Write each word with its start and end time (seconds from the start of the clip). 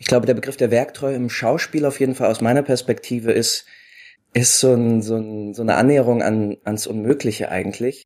Ich 0.00 0.06
glaube, 0.06 0.26
der 0.26 0.34
Begriff 0.34 0.56
der 0.56 0.70
Werktreue 0.70 1.16
im 1.16 1.28
Schauspiel 1.28 1.84
auf 1.84 1.98
jeden 1.98 2.14
Fall 2.14 2.30
aus 2.30 2.40
meiner 2.40 2.62
Perspektive 2.62 3.32
ist, 3.32 3.66
ist 4.32 4.60
so, 4.60 4.72
ein, 4.72 5.02
so, 5.02 5.16
ein, 5.16 5.54
so 5.54 5.62
eine 5.62 5.74
Annäherung 5.74 6.22
an, 6.22 6.56
ans 6.62 6.86
Unmögliche 6.86 7.50
eigentlich. 7.50 8.04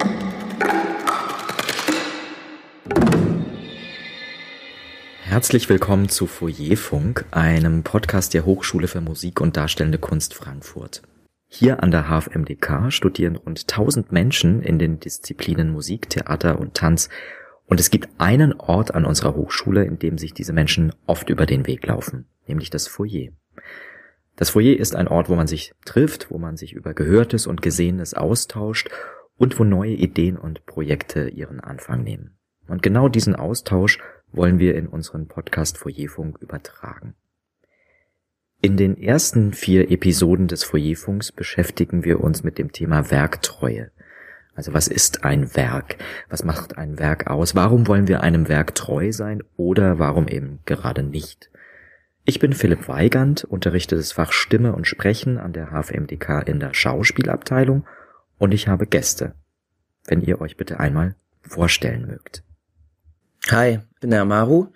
Herzlich 5.20 5.68
willkommen 5.68 6.08
zu 6.08 6.26
Foyerfunk, 6.26 7.26
einem 7.30 7.82
Podcast 7.82 8.32
der 8.32 8.46
Hochschule 8.46 8.88
für 8.88 9.02
Musik 9.02 9.42
und 9.42 9.58
Darstellende 9.58 9.98
Kunst 9.98 10.32
Frankfurt. 10.32 11.02
Hier 11.46 11.82
an 11.82 11.90
der 11.90 12.08
HFMDK 12.08 12.90
studieren 12.90 13.36
rund 13.36 13.70
1000 13.70 14.12
Menschen 14.12 14.62
in 14.62 14.78
den 14.78 14.98
Disziplinen 14.98 15.70
Musik, 15.70 16.08
Theater 16.08 16.58
und 16.58 16.72
Tanz 16.72 17.10
und 17.72 17.80
es 17.80 17.88
gibt 17.88 18.10
einen 18.18 18.52
Ort 18.60 18.94
an 18.94 19.06
unserer 19.06 19.34
Hochschule, 19.34 19.82
in 19.86 19.98
dem 19.98 20.18
sich 20.18 20.34
diese 20.34 20.52
Menschen 20.52 20.92
oft 21.06 21.30
über 21.30 21.46
den 21.46 21.66
Weg 21.66 21.86
laufen, 21.86 22.26
nämlich 22.46 22.68
das 22.68 22.86
Foyer. 22.86 23.30
Das 24.36 24.50
Foyer 24.50 24.78
ist 24.78 24.94
ein 24.94 25.08
Ort, 25.08 25.30
wo 25.30 25.36
man 25.36 25.46
sich 25.46 25.72
trifft, 25.86 26.30
wo 26.30 26.36
man 26.36 26.58
sich 26.58 26.74
über 26.74 26.92
Gehörtes 26.92 27.46
und 27.46 27.62
Gesehenes 27.62 28.12
austauscht 28.12 28.90
und 29.38 29.58
wo 29.58 29.64
neue 29.64 29.94
Ideen 29.94 30.36
und 30.36 30.66
Projekte 30.66 31.30
ihren 31.30 31.60
Anfang 31.60 32.02
nehmen. 32.04 32.36
Und 32.68 32.82
genau 32.82 33.08
diesen 33.08 33.34
Austausch 33.34 34.00
wollen 34.32 34.58
wir 34.58 34.74
in 34.74 34.86
unseren 34.86 35.26
Podcast 35.26 35.78
Foyerfunk 35.78 36.42
übertragen. 36.42 37.14
In 38.60 38.76
den 38.76 38.98
ersten 38.98 39.54
vier 39.54 39.90
Episoden 39.90 40.46
des 40.46 40.62
Foyerfunks 40.62 41.32
beschäftigen 41.32 42.04
wir 42.04 42.20
uns 42.20 42.44
mit 42.44 42.58
dem 42.58 42.70
Thema 42.70 43.10
Werktreue. 43.10 43.92
Also 44.54 44.74
was 44.74 44.88
ist 44.88 45.24
ein 45.24 45.54
Werk? 45.56 45.96
Was 46.28 46.44
macht 46.44 46.76
ein 46.76 46.98
Werk 46.98 47.28
aus? 47.28 47.54
Warum 47.54 47.86
wollen 47.86 48.08
wir 48.08 48.22
einem 48.22 48.48
Werk 48.48 48.74
treu 48.74 49.12
sein 49.12 49.42
oder 49.56 49.98
warum 49.98 50.28
eben 50.28 50.60
gerade 50.66 51.02
nicht? 51.02 51.50
Ich 52.24 52.38
bin 52.38 52.52
Philipp 52.52 52.86
Weigand, 52.86 53.44
unterrichte 53.44 53.96
das 53.96 54.12
Fach 54.12 54.32
Stimme 54.32 54.74
und 54.74 54.86
Sprechen 54.86 55.38
an 55.38 55.52
der 55.52 55.70
HFMDK 55.72 56.46
in 56.46 56.60
der 56.60 56.74
Schauspielabteilung 56.74 57.84
und 58.38 58.52
ich 58.52 58.68
habe 58.68 58.86
Gäste. 58.86 59.34
Wenn 60.06 60.20
ihr 60.20 60.40
euch 60.40 60.56
bitte 60.56 60.78
einmal 60.78 61.16
vorstellen 61.42 62.06
mögt. 62.06 62.44
Hi, 63.50 63.80
ich 63.94 64.00
bin 64.00 64.10
der 64.10 64.22
Amaru. 64.22 64.68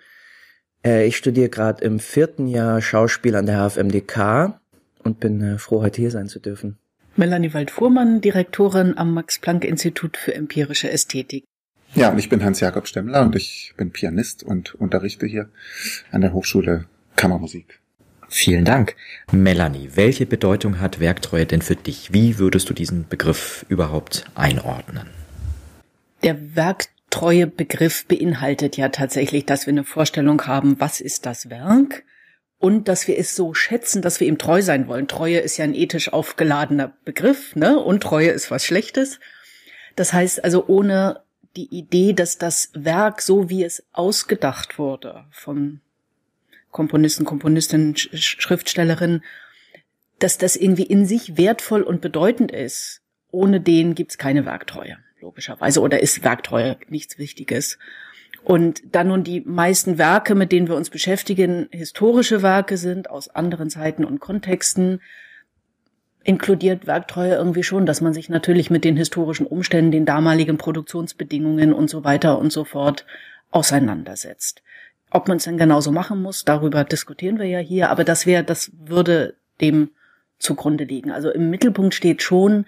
Äh, 0.83 1.07
ich 1.07 1.17
studiere 1.17 1.49
gerade 1.49 1.83
im 1.85 1.99
vierten 1.99 2.47
Jahr 2.47 2.81
Schauspiel 2.81 3.35
an 3.35 3.45
der 3.45 3.69
HFMDK 3.69 4.59
und 5.03 5.19
bin 5.19 5.41
äh, 5.41 5.57
froh, 5.57 5.81
heute 5.81 6.01
hier 6.01 6.11
sein 6.11 6.27
zu 6.27 6.39
dürfen. 6.39 6.77
Melanie 7.17 7.53
Wald-Fuhrmann, 7.53 8.21
Direktorin 8.21 8.97
am 8.97 9.13
Max-Planck-Institut 9.13 10.17
für 10.17 10.35
empirische 10.35 10.91
Ästhetik. 10.91 11.45
Ja, 11.95 12.09
und 12.09 12.19
ich 12.19 12.29
bin 12.29 12.43
Hans-Jakob 12.43 12.87
Stemmler 12.87 13.23
und 13.23 13.35
ich 13.35 13.73
bin 13.75 13.91
Pianist 13.91 14.43
und 14.43 14.75
unterrichte 14.75 15.25
hier 15.25 15.49
an 16.11 16.21
der 16.21 16.33
Hochschule 16.33 16.85
Kammermusik. 17.15 17.79
Vielen 18.29 18.65
Dank. 18.65 18.95
Melanie, 19.31 19.91
welche 19.95 20.25
Bedeutung 20.25 20.79
hat 20.79 20.99
Werktreue 20.99 21.45
denn 21.45 21.61
für 21.61 21.75
dich? 21.75 22.13
Wie 22.13 22.37
würdest 22.37 22.69
du 22.69 22.73
diesen 22.73 23.07
Begriff 23.07 23.65
überhaupt 23.69 24.25
einordnen? 24.35 25.07
Der 26.23 26.55
Werktreue-Begriff 26.55 28.05
beinhaltet 28.05 28.77
ja 28.77 28.89
tatsächlich, 28.89 29.45
dass 29.45 29.65
wir 29.65 29.71
eine 29.71 29.85
Vorstellung 29.85 30.45
haben, 30.45 30.79
was 30.79 30.99
ist 30.99 31.25
das 31.25 31.49
Werk? 31.49 32.03
Und 32.59 32.87
dass 32.87 33.07
wir 33.07 33.17
es 33.17 33.35
so 33.35 33.53
schätzen, 33.53 34.01
dass 34.01 34.19
wir 34.19 34.27
ihm 34.27 34.37
treu 34.37 34.61
sein 34.61 34.87
wollen. 34.87 35.07
Treue 35.07 35.39
ist 35.39 35.57
ja 35.57 35.63
ein 35.63 35.75
ethisch 35.75 36.11
aufgeladener 36.11 36.93
Begriff, 37.05 37.55
ne? 37.55 37.79
Und 37.79 38.01
Treue 38.01 38.29
ist 38.29 38.49
was 38.49 38.65
Schlechtes. 38.65 39.19
Das 39.95 40.13
heißt 40.13 40.43
also 40.43 40.65
ohne 40.67 41.21
die 41.55 41.75
Idee, 41.75 42.13
dass 42.13 42.37
das 42.37 42.71
Werk, 42.73 43.21
so 43.21 43.49
wie 43.49 43.63
es 43.63 43.83
ausgedacht 43.91 44.79
wurde 44.79 45.25
von 45.31 45.81
Komponisten, 46.71 47.25
Komponistinnen, 47.25 47.95
Schriftstellerinnen, 47.95 49.23
dass 50.19 50.37
das 50.37 50.55
irgendwie 50.55 50.83
in 50.83 51.05
sich 51.05 51.37
wertvoll 51.37 51.81
und 51.81 52.01
bedeutend 52.01 52.51
ist. 52.51 53.01
Ohne 53.31 53.61
den 53.61 53.95
gibt's 53.95 54.17
keine 54.17 54.45
Werktreue, 54.45 54.97
logischerweise. 55.19 55.81
Oder 55.81 56.01
ist 56.01 56.23
Werktreue 56.23 56.77
nichts 56.89 57.17
Wichtiges. 57.17 57.77
Und 58.47 58.81
da 58.93 59.03
nun 59.03 59.25
die 59.25 59.41
meisten 59.41 59.97
Werke, 59.97 60.33
mit 60.33 60.53
denen 60.53 60.69
wir 60.69 60.77
uns 60.77 60.89
beschäftigen, 60.89 61.67
historische 61.69 62.41
Werke 62.41 62.77
sind 62.77 63.09
aus 63.09 63.27
anderen 63.27 63.69
Zeiten 63.69 64.05
und 64.05 64.21
Kontexten, 64.21 65.01
inkludiert 66.23 66.87
Werktreue 66.87 67.35
irgendwie 67.35 67.63
schon, 67.63 67.85
dass 67.85 67.99
man 67.99 68.13
sich 68.13 68.29
natürlich 68.29 68.69
mit 68.69 68.85
den 68.85 68.95
historischen 68.95 69.45
Umständen, 69.45 69.91
den 69.91 70.05
damaligen 70.05 70.57
Produktionsbedingungen 70.57 71.73
und 71.73 71.89
so 71.89 72.05
weiter 72.05 72.39
und 72.39 72.53
so 72.53 72.63
fort 72.63 73.05
auseinandersetzt. 73.51 74.63
Ob 75.11 75.27
man 75.27 75.35
es 75.35 75.43
denn 75.43 75.57
genauso 75.57 75.91
machen 75.91 76.21
muss, 76.21 76.45
darüber 76.45 76.85
diskutieren 76.85 77.39
wir 77.39 77.47
ja 77.47 77.59
hier, 77.59 77.89
aber 77.89 78.05
das 78.05 78.25
wäre, 78.25 78.45
das 78.45 78.71
würde 78.79 79.35
dem 79.59 79.89
zugrunde 80.39 80.85
liegen. 80.85 81.11
Also 81.11 81.31
im 81.31 81.49
Mittelpunkt 81.49 81.93
steht 81.93 82.21
schon 82.21 82.65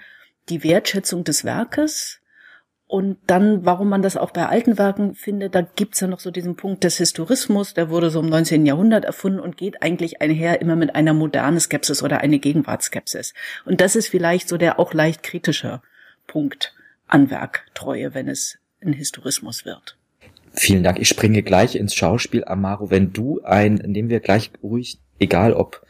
die 0.49 0.61
Wertschätzung 0.61 1.23
des 1.23 1.45
Werkes, 1.45 2.18
und 2.91 3.19
dann, 3.27 3.65
warum 3.65 3.87
man 3.87 4.01
das 4.01 4.17
auch 4.17 4.31
bei 4.31 4.47
alten 4.47 4.79
Werken 4.79 5.13
findet, 5.13 5.53
da 5.53 5.61
gibt's 5.61 5.99
ja 5.99 6.07
noch 6.07 6.19
so 6.19 6.31
diesen 6.31 6.55
Punkt 6.55 6.83
des 6.83 6.97
Historismus, 6.97 7.75
der 7.75 7.91
wurde 7.91 8.09
so 8.09 8.19
im 8.19 8.25
19. 8.25 8.65
Jahrhundert 8.65 9.05
erfunden 9.05 9.39
und 9.39 9.57
geht 9.57 9.83
eigentlich 9.83 10.23
einher 10.23 10.59
immer 10.59 10.75
mit 10.75 10.95
einer 10.95 11.13
modernen 11.13 11.59
Skepsis 11.59 12.01
oder 12.01 12.21
eine 12.21 12.39
Gegenwartsskepsis. 12.39 13.35
Und 13.63 13.79
das 13.79 13.95
ist 13.95 14.07
vielleicht 14.07 14.49
so 14.49 14.57
der 14.57 14.79
auch 14.79 14.95
leicht 14.95 15.21
kritische 15.21 15.83
Punkt 16.25 16.73
an 17.05 17.29
Werktreue, 17.29 18.15
wenn 18.15 18.27
es 18.27 18.57
ein 18.83 18.93
Historismus 18.93 19.65
wird. 19.65 19.95
Vielen 20.53 20.81
Dank. 20.81 20.97
Ich 20.97 21.09
springe 21.09 21.43
gleich 21.43 21.75
ins 21.75 21.93
Schauspiel, 21.93 22.43
Amaro. 22.43 22.89
Wenn 22.89 23.13
du 23.13 23.39
ein, 23.43 23.75
nehmen 23.75 24.09
wir 24.09 24.19
gleich 24.19 24.49
ruhig, 24.63 24.97
egal 25.19 25.53
ob 25.53 25.85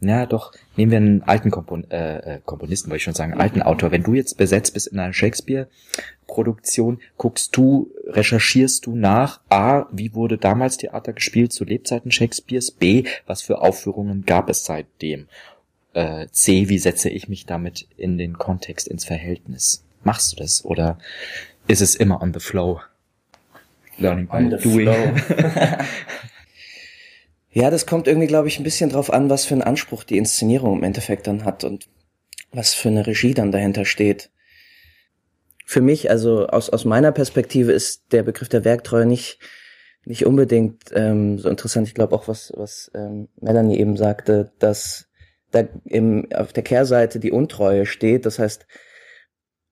ja, 0.00 0.24
doch, 0.24 0.52
nehmen 0.80 0.92
wir 0.92 0.96
einen 0.96 1.22
alten 1.24 1.50
Kompon 1.50 1.90
äh, 1.90 2.36
äh, 2.36 2.40
Komponisten, 2.44 2.88
wollte 2.88 2.98
ich 2.98 3.02
schon 3.02 3.14
sagen, 3.14 3.32
einen 3.32 3.40
alten 3.40 3.60
Autor. 3.60 3.90
Wenn 3.90 4.02
du 4.02 4.14
jetzt 4.14 4.38
besetzt 4.38 4.72
bist 4.72 4.86
in 4.86 4.98
einer 4.98 5.12
Shakespeare-Produktion, 5.12 7.00
guckst 7.18 7.54
du, 7.54 7.90
recherchierst 8.06 8.86
du 8.86 8.96
nach, 8.96 9.40
A, 9.50 9.86
wie 9.92 10.14
wurde 10.14 10.38
damals 10.38 10.78
Theater 10.78 11.12
gespielt 11.12 11.52
zu 11.52 11.64
Lebzeiten 11.64 12.10
Shakespeares, 12.10 12.70
B, 12.70 13.04
was 13.26 13.42
für 13.42 13.60
Aufführungen 13.60 14.24
gab 14.24 14.48
es 14.48 14.64
seitdem, 14.64 15.26
äh, 15.92 16.28
C, 16.30 16.70
wie 16.70 16.78
setze 16.78 17.10
ich 17.10 17.28
mich 17.28 17.44
damit 17.44 17.86
in 17.98 18.16
den 18.16 18.38
Kontext, 18.38 18.88
ins 18.88 19.04
Verhältnis? 19.04 19.84
Machst 20.02 20.32
du 20.32 20.36
das 20.36 20.64
oder 20.64 20.98
ist 21.68 21.82
es 21.82 21.94
immer 21.94 22.22
on 22.22 22.32
the 22.32 22.40
flow? 22.40 22.80
Learning 23.98 24.28
by 24.28 24.48
doing. 24.62 24.88
Ja, 27.52 27.70
das 27.70 27.86
kommt 27.86 28.06
irgendwie, 28.06 28.28
glaube 28.28 28.48
ich, 28.48 28.58
ein 28.58 28.64
bisschen 28.64 28.90
drauf 28.90 29.12
an, 29.12 29.28
was 29.28 29.44
für 29.44 29.54
einen 29.54 29.62
Anspruch 29.62 30.04
die 30.04 30.18
Inszenierung 30.18 30.78
im 30.78 30.84
Endeffekt 30.84 31.26
dann 31.26 31.44
hat 31.44 31.64
und 31.64 31.88
was 32.52 32.74
für 32.74 32.88
eine 32.88 33.06
Regie 33.06 33.34
dann 33.34 33.52
dahinter 33.52 33.84
steht. 33.84 34.30
Für 35.66 35.80
mich, 35.80 36.10
also 36.10 36.46
aus, 36.46 36.70
aus 36.70 36.84
meiner 36.84 37.12
Perspektive, 37.12 37.72
ist 37.72 38.12
der 38.12 38.22
Begriff 38.22 38.48
der 38.48 38.64
Werktreue 38.64 39.06
nicht, 39.06 39.38
nicht 40.04 40.26
unbedingt 40.26 40.84
ähm, 40.92 41.38
so 41.38 41.48
interessant. 41.48 41.88
Ich 41.88 41.94
glaube 41.94 42.14
auch, 42.14 42.28
was, 42.28 42.52
was 42.56 42.90
ähm, 42.94 43.28
Melanie 43.40 43.78
eben 43.78 43.96
sagte, 43.96 44.52
dass 44.58 45.08
da 45.50 45.64
im, 45.84 46.28
auf 46.32 46.52
der 46.52 46.62
Kehrseite 46.62 47.18
die 47.18 47.32
Untreue 47.32 47.84
steht. 47.86 48.26
Das 48.26 48.38
heißt, 48.38 48.66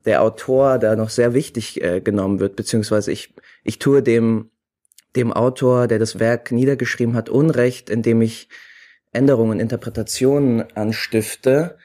der 0.04 0.22
Autor 0.22 0.78
da 0.78 0.96
noch 0.96 1.10
sehr 1.10 1.34
wichtig 1.34 1.82
äh, 1.82 2.00
genommen 2.00 2.40
wird, 2.40 2.56
beziehungsweise 2.56 3.12
ich, 3.12 3.34
ich 3.62 3.78
tue 3.78 4.02
dem 4.02 4.50
dem 5.16 5.32
Autor, 5.32 5.88
der 5.88 5.98
das 5.98 6.19
Werk 6.19 6.52
niedergeschrieben 6.52 7.14
hat, 7.14 7.28
Unrecht, 7.28 7.91
indem 7.91 8.22
ich 8.22 8.48
Änderungen, 9.12 9.60
Interpretationen 9.60 10.64
anstifte. 10.76 11.78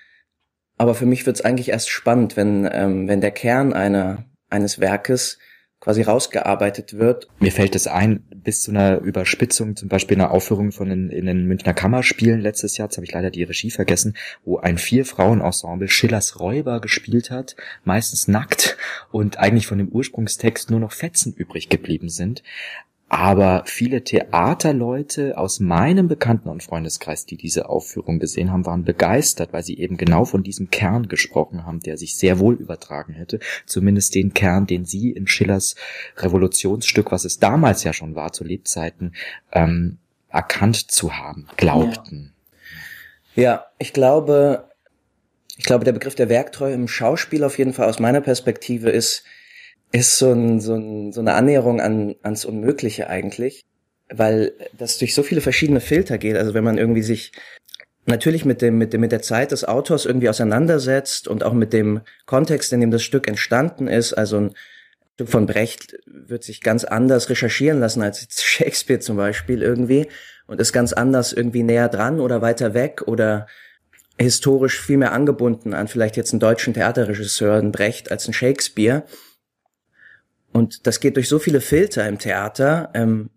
Aber 0.78 0.96
für 0.96 1.06
mich 1.06 1.26
wird 1.26 1.38
es 1.38 1.46
eigentlich 1.46 1.70
erst 1.70 1.90
spannend, 1.90 2.36
wenn, 2.36 2.68
ähm, 2.72 3.08
wenn 3.08 3.22
der 3.22 3.32
Kern 3.32 3.74
einer, 3.74 4.26
eines 4.50 4.80
Werkes 4.80 5.40
quasi 5.84 6.02
rausgearbeitet 6.02 6.98
wird. 6.98 7.28
Mir 7.40 7.52
fällt 7.52 7.76
es 7.76 7.88
ein, 7.88 8.24
bis 8.34 8.62
zu 8.62 8.72
einer 8.72 9.00
Überspitzung, 9.00 9.76
zum 9.76 9.90
Beispiel 9.90 10.16
einer 10.16 10.32
Aufführung 10.32 10.72
von 10.72 10.88
den, 10.88 11.10
in 11.10 11.26
den 11.26 11.46
Münchner 11.46 11.74
Kammerspielen 11.74 12.40
letztes 12.40 12.78
Jahr, 12.78 12.88
jetzt 12.88 12.96
habe 12.96 13.06
ich 13.06 13.12
leider 13.12 13.32
die 13.32 13.44
Regie 13.44 13.70
vergessen, 13.70 14.16
wo 14.46 14.60
ein 14.60 14.78
Vier-Frauen-Ensemble 14.78 15.90
Schillers 15.90 16.40
Räuber 16.40 16.80
gespielt 16.80 17.32
hat, 17.32 17.58
meistens 17.84 18.30
nackt 18.30 18.78
und 19.12 19.40
eigentlich 19.40 19.68
von 19.68 19.78
dem 19.78 19.90
Ursprungstext 19.90 20.72
nur 20.72 20.80
noch 20.80 20.94
Fetzen 20.94 21.34
übrig 21.34 21.68
geblieben 21.68 22.08
sind. 22.08 22.44
Aber 23.16 23.62
viele 23.68 24.04
Theaterleute 24.04 25.38
aus 25.38 25.60
meinem 25.60 26.08
Bekannten- 26.08 26.50
und 26.50 26.64
Freundeskreis, 26.64 27.28
die 27.28 27.38
diese 27.38 27.70
Aufführung 27.70 28.18
gesehen 28.18 28.52
haben, 28.52 28.66
waren 28.66 28.86
begeistert, 28.86 29.54
weil 29.54 29.62
sie 29.62 29.78
eben 29.78 29.98
genau 29.98 30.26
von 30.26 30.42
diesem 30.42 30.72
Kern 30.72 31.08
gesprochen 31.08 31.64
haben, 31.64 31.80
der 31.80 31.98
sich 31.98 32.16
sehr 32.16 32.40
wohl 32.40 32.56
übertragen 32.56 33.14
hätte. 33.14 33.38
Zumindest 33.68 34.16
den 34.16 34.34
Kern, 34.34 34.66
den 34.66 34.86
sie 34.86 35.12
in 35.12 35.28
Schillers 35.28 35.76
Revolutionsstück, 36.18 37.12
was 37.12 37.24
es 37.24 37.38
damals 37.38 37.84
ja 37.84 37.94
schon 37.94 38.16
war, 38.16 38.34
zu 38.34 38.44
Lebzeiten, 38.44 39.14
ähm, 39.52 40.00
erkannt 40.30 40.92
zu 40.92 41.16
haben, 41.16 41.46
glaubten. 41.56 42.34
Ja. 43.36 43.44
ja, 43.44 43.66
ich 43.78 43.94
glaube, 43.94 44.72
ich 45.56 45.66
glaube, 45.66 45.86
der 45.86 45.92
Begriff 45.92 46.16
der 46.16 46.30
Werktreue 46.30 46.74
im 46.74 46.88
Schauspiel 46.88 47.44
auf 47.44 47.60
jeden 47.60 47.74
Fall 47.74 47.88
aus 47.88 48.00
meiner 48.00 48.22
Perspektive 48.22 48.90
ist, 48.90 49.24
ist 49.94 50.18
so, 50.18 50.34
ein, 50.34 50.60
so, 50.60 50.74
ein, 50.74 51.14
so 51.14 51.22
eine 51.22 51.36
Annäherung 51.36 51.80
an, 51.80 52.16
ans 52.24 52.44
Unmögliche 52.44 53.08
eigentlich. 53.08 53.64
weil 54.10 54.52
das 54.78 54.98
durch 54.98 55.16
so 55.16 55.24
viele 55.24 55.42
verschiedene 55.42 55.80
Filter 55.80 56.18
geht. 56.18 56.36
Also 56.36 56.54
wenn 56.54 56.64
man 56.64 56.78
irgendwie 56.78 57.02
sich 57.02 57.32
natürlich 58.06 58.44
mit 58.44 58.62
dem, 58.62 58.78
mit 58.78 58.94
dem, 58.94 59.02
mit 59.02 59.12
der 59.12 59.22
Zeit 59.22 59.52
des 59.52 59.64
Autors 59.64 60.06
irgendwie 60.06 60.30
auseinandersetzt 60.30 61.28
und 61.28 61.44
auch 61.44 61.54
mit 61.54 61.74
dem 61.74 62.02
Kontext, 62.26 62.74
in 62.74 62.82
dem 62.82 62.92
das 62.92 63.04
Stück 63.04 63.28
entstanden 63.28 63.88
ist. 63.88 64.14
Also 64.14 64.38
ein 64.38 64.54
Stück 65.16 65.30
von 65.30 65.46
Brecht 65.46 65.96
wird 66.06 66.44
sich 66.44 66.62
ganz 66.62 66.84
anders 66.84 67.30
recherchieren 67.30 67.80
lassen 67.80 68.02
als 68.02 68.28
Shakespeare 68.44 69.00
zum 69.00 69.18
Beispiel 69.18 69.62
irgendwie 69.62 70.08
und 70.48 70.60
ist 70.60 70.74
ganz 70.74 70.92
anders 70.92 71.34
irgendwie 71.34 71.64
näher 71.64 71.88
dran 71.88 72.20
oder 72.20 72.42
weiter 72.42 72.74
weg 72.74 73.04
oder 73.06 73.48
historisch 74.20 74.80
viel 74.80 74.98
mehr 74.98 75.12
angebunden 75.12 75.74
an 75.74 75.88
vielleicht 75.88 76.18
jetzt 76.18 76.34
einen 76.34 76.40
deutschen 76.40 76.74
Theaterregisseur, 76.74 77.56
einen 77.56 77.72
Brecht, 77.72 78.12
als 78.12 78.26
einen 78.26 78.34
Shakespeare. 78.34 79.04
Und 80.54 80.88
das 80.88 81.00
geht 81.00 81.18
durch 81.18 81.28
so 81.28 81.40
viele 81.40 81.62
Filter 81.62 82.08
im 82.08 82.20
Theater, 82.20 82.92
ähm, 82.94 83.30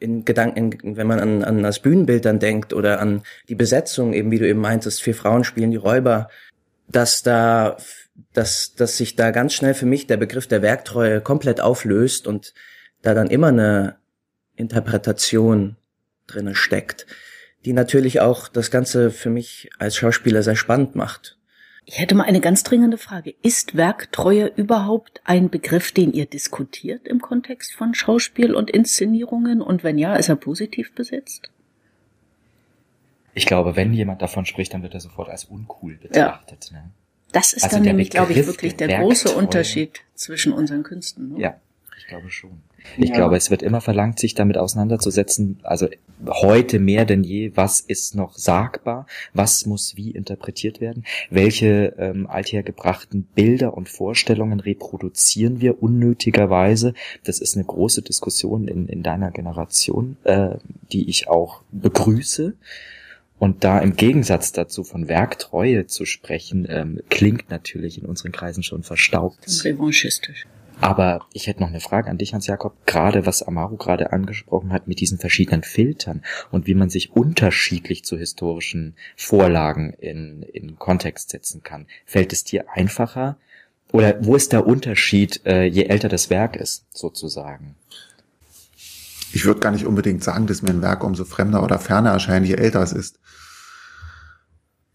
in 0.00 0.24
Gedanken, 0.24 0.96
wenn 0.96 1.06
man 1.06 1.20
an, 1.20 1.44
an 1.44 1.62
das 1.62 1.78
Bühnenbild 1.78 2.24
dann 2.24 2.40
denkt 2.40 2.72
oder 2.72 2.98
an 2.98 3.22
die 3.48 3.54
Besetzung, 3.54 4.14
eben 4.14 4.32
wie 4.32 4.38
du 4.38 4.48
eben 4.48 4.60
meintest, 4.60 5.02
vier 5.02 5.14
Frauen 5.14 5.44
spielen 5.44 5.70
die 5.70 5.76
Räuber, 5.76 6.28
dass 6.88 7.22
da, 7.22 7.76
dass, 8.32 8.74
dass 8.74 8.96
sich 8.96 9.14
da 9.14 9.30
ganz 9.30 9.54
schnell 9.54 9.74
für 9.74 9.86
mich 9.86 10.08
der 10.08 10.16
Begriff 10.16 10.48
der 10.48 10.62
Werktreue 10.62 11.20
komplett 11.20 11.60
auflöst 11.60 12.26
und 12.26 12.52
da 13.02 13.14
dann 13.14 13.28
immer 13.28 13.48
eine 13.48 13.96
Interpretation 14.56 15.76
drinne 16.26 16.54
steckt, 16.54 17.06
die 17.64 17.72
natürlich 17.72 18.20
auch 18.20 18.48
das 18.48 18.70
Ganze 18.70 19.10
für 19.10 19.30
mich 19.30 19.70
als 19.78 19.96
Schauspieler 19.96 20.42
sehr 20.42 20.56
spannend 20.56 20.96
macht. 20.96 21.38
Ich 21.84 21.98
hätte 21.98 22.14
mal 22.14 22.24
eine 22.24 22.40
ganz 22.40 22.62
dringende 22.62 22.96
Frage. 22.96 23.34
Ist 23.42 23.76
Werktreue 23.76 24.46
überhaupt 24.46 25.20
ein 25.24 25.50
Begriff, 25.50 25.92
den 25.92 26.12
ihr 26.12 26.26
diskutiert 26.26 27.08
im 27.08 27.20
Kontext 27.20 27.74
von 27.74 27.94
Schauspiel 27.94 28.54
und 28.54 28.70
Inszenierungen? 28.70 29.60
Und 29.60 29.82
wenn 29.82 29.98
ja, 29.98 30.14
ist 30.14 30.28
er 30.28 30.36
positiv 30.36 30.94
besetzt? 30.94 31.50
Ich 33.34 33.46
glaube, 33.46 33.76
wenn 33.76 33.92
jemand 33.92 34.22
davon 34.22 34.46
spricht, 34.46 34.74
dann 34.74 34.82
wird 34.82 34.94
er 34.94 35.00
sofort 35.00 35.28
als 35.28 35.44
uncool 35.44 35.96
betrachtet. 35.96 36.70
Ja. 36.70 36.78
Ne? 36.78 36.90
Das 37.32 37.52
ist 37.52 37.64
also 37.64 37.76
dann 37.76 37.84
nämlich, 37.84 38.10
glaube 38.10 38.32
ich, 38.32 38.46
wirklich 38.46 38.76
der, 38.76 38.88
der 38.88 39.00
große 39.00 39.34
Unterschied 39.34 40.02
zwischen 40.14 40.52
unseren 40.52 40.82
Künsten. 40.82 41.32
Ne? 41.32 41.40
Ja, 41.40 41.56
ich 42.02 42.08
glaube 42.08 42.30
schon. 42.30 42.62
Ich 42.98 43.10
ja. 43.10 43.14
glaube, 43.14 43.36
es 43.36 43.50
wird 43.50 43.62
immer 43.62 43.80
verlangt, 43.80 44.18
sich 44.18 44.34
damit 44.34 44.58
auseinanderzusetzen, 44.58 45.60
also 45.62 45.88
heute 46.26 46.80
mehr 46.80 47.04
denn 47.04 47.22
je, 47.22 47.52
was 47.54 47.80
ist 47.80 48.16
noch 48.16 48.36
sagbar, 48.36 49.06
was 49.34 49.66
muss 49.66 49.96
wie 49.96 50.10
interpretiert 50.10 50.80
werden, 50.80 51.04
welche 51.30 51.94
ähm, 51.98 52.26
althergebrachten 52.26 53.22
Bilder 53.22 53.74
und 53.74 53.88
Vorstellungen 53.88 54.58
reproduzieren 54.58 55.60
wir 55.60 55.80
unnötigerweise. 55.80 56.94
Das 57.22 57.38
ist 57.38 57.54
eine 57.54 57.64
große 57.64 58.02
Diskussion 58.02 58.66
in, 58.66 58.88
in 58.88 59.04
deiner 59.04 59.30
Generation, 59.30 60.16
äh, 60.24 60.56
die 60.90 61.08
ich 61.08 61.28
auch 61.28 61.62
begrüße. 61.70 62.54
Und 63.38 63.62
da 63.62 63.78
im 63.78 63.94
Gegensatz 63.94 64.50
dazu 64.50 64.82
von 64.82 65.06
Werktreue 65.06 65.86
zu 65.86 66.04
sprechen, 66.04 66.66
ähm, 66.68 67.00
klingt 67.10 67.48
natürlich 67.48 67.98
in 67.98 68.06
unseren 68.06 68.32
Kreisen 68.32 68.64
schon 68.64 68.82
verstaubt. 68.82 69.46
Revanchistisch. 69.64 70.46
Aber 70.82 71.20
ich 71.32 71.46
hätte 71.46 71.60
noch 71.60 71.68
eine 71.68 71.78
Frage 71.78 72.10
an 72.10 72.18
dich, 72.18 72.34
Hans-Jakob, 72.34 72.86
gerade 72.86 73.24
was 73.24 73.44
Amaru 73.44 73.76
gerade 73.76 74.12
angesprochen 74.12 74.72
hat 74.72 74.88
mit 74.88 74.98
diesen 74.98 75.16
verschiedenen 75.16 75.62
Filtern 75.62 76.24
und 76.50 76.66
wie 76.66 76.74
man 76.74 76.90
sich 76.90 77.12
unterschiedlich 77.12 78.04
zu 78.04 78.18
historischen 78.18 78.96
Vorlagen 79.16 79.92
in, 79.92 80.42
in 80.42 80.80
Kontext 80.80 81.30
setzen 81.30 81.62
kann. 81.62 81.86
Fällt 82.04 82.32
es 82.32 82.42
dir 82.42 82.64
einfacher? 82.72 83.36
Oder 83.92 84.24
wo 84.24 84.34
ist 84.34 84.52
der 84.52 84.66
Unterschied, 84.66 85.46
äh, 85.46 85.66
je 85.66 85.84
älter 85.84 86.08
das 86.08 86.30
Werk 86.30 86.56
ist, 86.56 86.84
sozusagen? 86.92 87.76
Ich 89.32 89.44
würde 89.44 89.60
gar 89.60 89.70
nicht 89.70 89.86
unbedingt 89.86 90.24
sagen, 90.24 90.48
dass 90.48 90.62
mir 90.62 90.70
ein 90.70 90.82
Werk 90.82 91.04
umso 91.04 91.24
fremder 91.24 91.62
oder 91.62 91.78
ferner 91.78 92.10
erscheint, 92.10 92.48
je 92.48 92.54
älter 92.54 92.82
es 92.82 92.92
ist. 92.92 93.20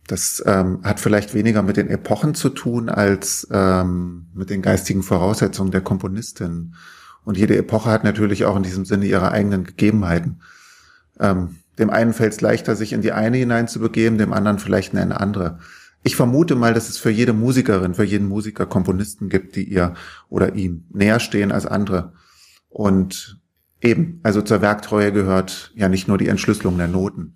Das 0.08 0.42
ähm, 0.46 0.80
hat 0.84 1.02
vielleicht 1.02 1.34
weniger 1.34 1.62
mit 1.62 1.76
den 1.76 1.90
Epochen 1.90 2.34
zu 2.34 2.50
tun 2.50 2.88
als 2.88 3.46
ähm, 3.52 4.28
mit 4.34 4.50
den 4.50 4.62
geistigen 4.62 5.04
Voraussetzungen 5.04 5.72
der 5.72 5.82
Komponistin. 5.82 6.76
Und 7.26 7.38
jede 7.38 7.58
Epoche 7.58 7.92
hat 7.92 8.06
natürlich 8.06 8.46
auch 8.46 8.56
in 8.56 8.64
diesem 8.64 8.86
Sinne 8.86 9.06
ihre 9.06 9.34
eigenen 9.34 9.66
Gegebenheiten. 9.66 10.42
Ähm, 11.20 11.58
dem 11.78 11.90
einen 11.90 12.14
fällt 12.14 12.34
es 12.34 12.42
leichter, 12.42 12.78
sich 12.78 12.94
in 12.94 13.02
die 13.02 13.12
eine 13.12 13.38
hineinzubegeben, 13.38 14.18
dem 14.18 14.32
anderen 14.32 14.60
vielleicht 14.60 14.94
in 14.94 15.00
eine 15.00 15.20
andere. 15.20 15.60
Ich 16.04 16.16
vermute 16.16 16.56
mal, 16.56 16.74
dass 16.74 16.88
es 16.88 16.98
für 16.98 17.10
jede 17.10 17.34
Musikerin, 17.34 17.94
für 17.94 18.06
jeden 18.06 18.30
Musiker 18.30 18.66
Komponisten 18.66 19.28
gibt, 19.28 19.58
die 19.58 19.66
ihr 19.66 19.94
oder 20.30 20.56
ihm 20.56 20.86
näher 20.90 21.20
stehen 21.20 21.52
als 21.52 21.66
andere. 21.66 22.14
Und 22.70 23.42
eben, 23.82 24.22
also 24.24 24.42
zur 24.42 24.62
Werktreue 24.62 25.12
gehört 25.12 25.74
ja 25.76 25.90
nicht 25.90 26.08
nur 26.08 26.18
die 26.18 26.30
Entschlüsselung 26.30 26.78
der 26.78 26.88
Noten 26.88 27.36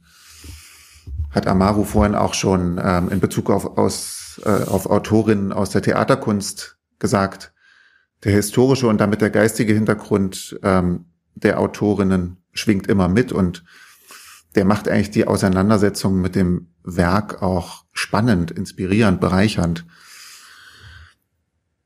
hat 1.31 1.47
Amaru 1.47 1.83
vorhin 1.83 2.15
auch 2.15 2.33
schon 2.33 2.79
ähm, 2.83 3.09
in 3.09 3.19
Bezug 3.19 3.49
auf, 3.49 3.77
aus, 3.77 4.41
äh, 4.45 4.49
auf 4.49 4.85
Autorinnen 4.85 5.53
aus 5.53 5.69
der 5.69 5.81
Theaterkunst 5.81 6.77
gesagt. 6.99 7.53
Der 8.23 8.33
historische 8.33 8.87
und 8.87 8.99
damit 8.99 9.21
der 9.21 9.29
geistige 9.29 9.73
Hintergrund 9.73 10.59
ähm, 10.61 11.05
der 11.35 11.59
Autorinnen 11.59 12.37
schwingt 12.51 12.87
immer 12.87 13.07
mit 13.07 13.31
und 13.31 13.63
der 14.55 14.65
macht 14.65 14.89
eigentlich 14.89 15.11
die 15.11 15.27
Auseinandersetzung 15.27 16.19
mit 16.19 16.35
dem 16.35 16.67
Werk 16.83 17.41
auch 17.41 17.85
spannend, 17.93 18.51
inspirierend, 18.51 19.21
bereichernd. 19.21 19.85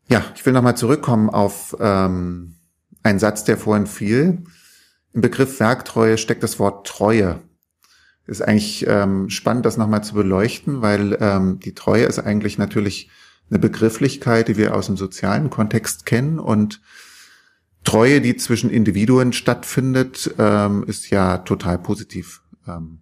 Ja, 0.08 0.24
ich 0.36 0.46
will 0.46 0.54
nochmal 0.54 0.76
zurückkommen 0.76 1.30
auf 1.30 1.76
ähm, 1.80 2.56
einen 3.04 3.20
Satz, 3.20 3.44
der 3.44 3.58
vorhin 3.58 3.86
fiel. 3.86 4.44
Im 5.14 5.22
Begriff 5.22 5.60
Werktreue 5.60 6.18
steckt 6.18 6.44
das 6.44 6.60
Wort 6.60 6.88
Treue 6.88 7.42
ist 8.28 8.42
eigentlich 8.42 8.86
ähm, 8.88 9.30
spannend, 9.30 9.66
das 9.66 9.78
nochmal 9.78 10.04
zu 10.04 10.16
beleuchten, 10.16 10.82
weil 10.82 11.18
ähm, 11.20 11.60
die 11.60 11.76
Treue 11.76 12.06
ist 12.06 12.20
eigentlich 12.20 12.58
natürlich 12.58 13.10
eine 13.50 13.60
Begrifflichkeit, 13.60 14.48
die 14.48 14.58
wir 14.58 14.76
aus 14.76 14.88
dem 14.88 14.98
sozialen 14.98 15.50
Kontext 15.50 16.06
kennen. 16.06 16.40
Und 16.40 16.82
Treue, 17.84 18.22
die 18.22 18.36
zwischen 18.36 18.72
Individuen 18.72 19.32
stattfindet, 19.34 20.34
ähm, 20.40 20.84
ist 20.88 21.12
ja 21.12 21.40
total 21.40 21.78
positiv 21.78 22.42
ähm, 22.68 23.02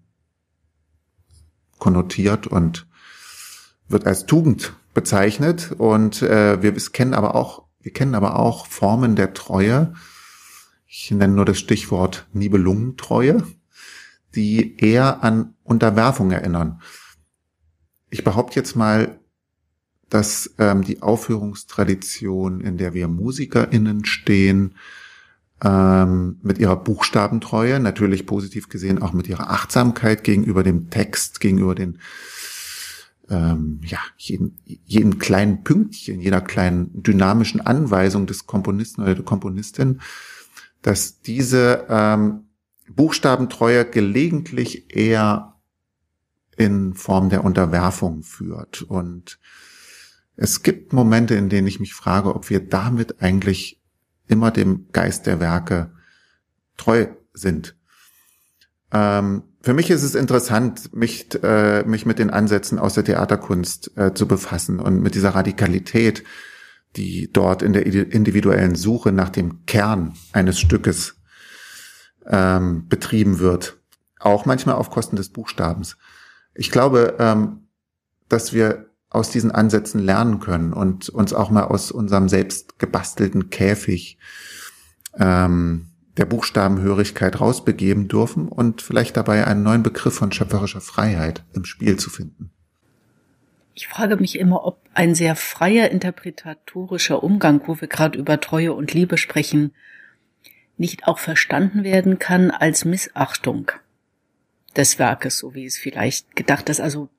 konnotiert 1.79 2.47
und 2.47 2.85
wird 3.87 4.05
als 4.05 4.25
Tugend 4.25 4.73
bezeichnet. 4.93 5.73
Und 5.77 6.21
äh, 6.21 6.61
wir 6.61 6.73
kennen 6.73 7.13
aber 7.13 7.35
auch 7.35 7.63
wir 7.83 7.91
kennen 7.91 8.15
aber 8.15 8.39
auch 8.39 8.65
Formen 8.65 9.17
der 9.17 9.33
Treue. 9.33 9.93
Ich 10.87 11.11
nenne 11.11 11.33
nur 11.33 11.43
das 11.43 11.59
Stichwort 11.59 12.27
Nibelungentreue 12.31 13.43
die 14.35 14.77
eher 14.77 15.23
an 15.23 15.53
Unterwerfung 15.63 16.31
erinnern. 16.31 16.81
Ich 18.09 18.23
behaupte 18.23 18.59
jetzt 18.59 18.75
mal, 18.75 19.19
dass 20.09 20.53
ähm, 20.59 20.83
die 20.83 21.01
Aufführungstradition, 21.01 22.61
in 22.61 22.77
der 22.77 22.93
wir 22.93 23.07
MusikerInnen 23.07 24.05
stehen, 24.05 24.75
ähm, 25.63 26.39
mit 26.43 26.59
ihrer 26.59 26.75
Buchstabentreue, 26.75 27.79
natürlich 27.79 28.25
positiv 28.25 28.69
gesehen 28.69 29.01
auch 29.01 29.13
mit 29.13 29.27
ihrer 29.27 29.49
Achtsamkeit 29.49 30.23
gegenüber 30.23 30.61
dem 30.61 30.89
Text, 30.89 31.39
gegenüber 31.39 31.73
den 31.73 31.99
ähm, 33.29 33.79
ja, 33.83 33.99
jeden, 34.17 34.59
jeden 34.65 35.17
kleinen 35.17 35.63
Pünktchen, 35.63 36.19
jeder 36.19 36.41
kleinen 36.41 37.01
dynamischen 37.01 37.61
Anweisung 37.61 38.27
des 38.27 38.45
Komponisten 38.45 39.01
oder 39.01 39.15
der 39.15 39.23
Komponistin, 39.23 40.01
dass 40.81 41.21
diese 41.21 41.85
ähm, 41.89 42.41
Buchstabentreue 42.89 43.85
gelegentlich 43.85 44.95
eher 44.95 45.55
in 46.57 46.93
Form 46.93 47.29
der 47.29 47.43
Unterwerfung 47.43 48.23
führt. 48.23 48.81
Und 48.83 49.39
es 50.35 50.63
gibt 50.63 50.93
Momente, 50.93 51.35
in 51.35 51.49
denen 51.49 51.67
ich 51.67 51.79
mich 51.79 51.93
frage, 51.93 52.35
ob 52.35 52.49
wir 52.49 52.59
damit 52.59 53.21
eigentlich 53.21 53.81
immer 54.27 54.51
dem 54.51 54.87
Geist 54.91 55.25
der 55.27 55.39
Werke 55.39 55.91
treu 56.77 57.07
sind. 57.33 57.75
Ähm, 58.91 59.43
für 59.61 59.73
mich 59.73 59.89
ist 59.89 60.03
es 60.03 60.15
interessant, 60.15 60.93
mich, 60.93 61.41
äh, 61.43 61.83
mich 61.83 62.05
mit 62.05 62.19
den 62.19 62.29
Ansätzen 62.29 62.79
aus 62.79 62.93
der 62.93 63.05
Theaterkunst 63.05 63.97
äh, 63.97 64.13
zu 64.13 64.27
befassen 64.27 64.79
und 64.79 65.01
mit 65.01 65.15
dieser 65.15 65.29
Radikalität, 65.29 66.23
die 66.95 67.31
dort 67.31 67.61
in 67.61 67.73
der 67.73 67.85
individuellen 67.85 68.75
Suche 68.75 69.11
nach 69.11 69.29
dem 69.29 69.65
Kern 69.65 70.13
eines 70.31 70.59
Stückes 70.59 71.15
ähm, 72.27 72.87
betrieben 72.87 73.39
wird. 73.39 73.77
Auch 74.19 74.45
manchmal 74.45 74.75
auf 74.75 74.89
Kosten 74.89 75.15
des 75.15 75.29
Buchstabens. 75.29 75.97
Ich 76.53 76.71
glaube, 76.71 77.15
ähm, 77.19 77.67
dass 78.29 78.53
wir 78.53 78.89
aus 79.09 79.29
diesen 79.29 79.51
Ansätzen 79.51 80.01
lernen 80.01 80.39
können 80.39 80.73
und 80.73 81.09
uns 81.09 81.33
auch 81.33 81.51
mal 81.51 81.63
aus 81.65 81.91
unserem 81.91 82.29
selbst 82.29 82.79
gebastelten 82.79 83.49
Käfig 83.49 84.17
ähm, 85.19 85.89
der 86.17 86.25
Buchstabenhörigkeit 86.25 87.39
rausbegeben 87.39 88.07
dürfen 88.07 88.47
und 88.47 88.81
vielleicht 88.81 89.17
dabei 89.17 89.45
einen 89.45 89.63
neuen 89.63 89.83
Begriff 89.83 90.15
von 90.15 90.31
schöpferischer 90.31 90.81
Freiheit 90.81 91.43
im 91.53 91.65
Spiel 91.65 91.97
zu 91.97 92.09
finden. 92.09 92.51
Ich 93.75 93.87
frage 93.87 94.17
mich 94.17 94.37
immer, 94.37 94.65
ob 94.65 94.79
ein 94.93 95.15
sehr 95.15 95.35
freier 95.35 95.89
interpretatorischer 95.89 97.23
Umgang, 97.23 97.61
wo 97.65 97.81
wir 97.81 97.87
gerade 97.87 98.19
über 98.19 98.39
Treue 98.39 98.73
und 98.73 98.93
Liebe 98.93 99.17
sprechen, 99.17 99.73
nicht 100.77 101.07
auch 101.07 101.19
verstanden 101.19 101.83
werden 101.83 102.19
kann 102.19 102.51
als 102.51 102.85
Missachtung 102.85 103.71
des 104.75 104.99
Werkes, 104.99 105.37
so 105.37 105.53
wie 105.53 105.65
es 105.65 105.77
vielleicht 105.77 106.35
gedacht 106.35 106.69
ist. 106.69 106.81
Also 106.81 107.09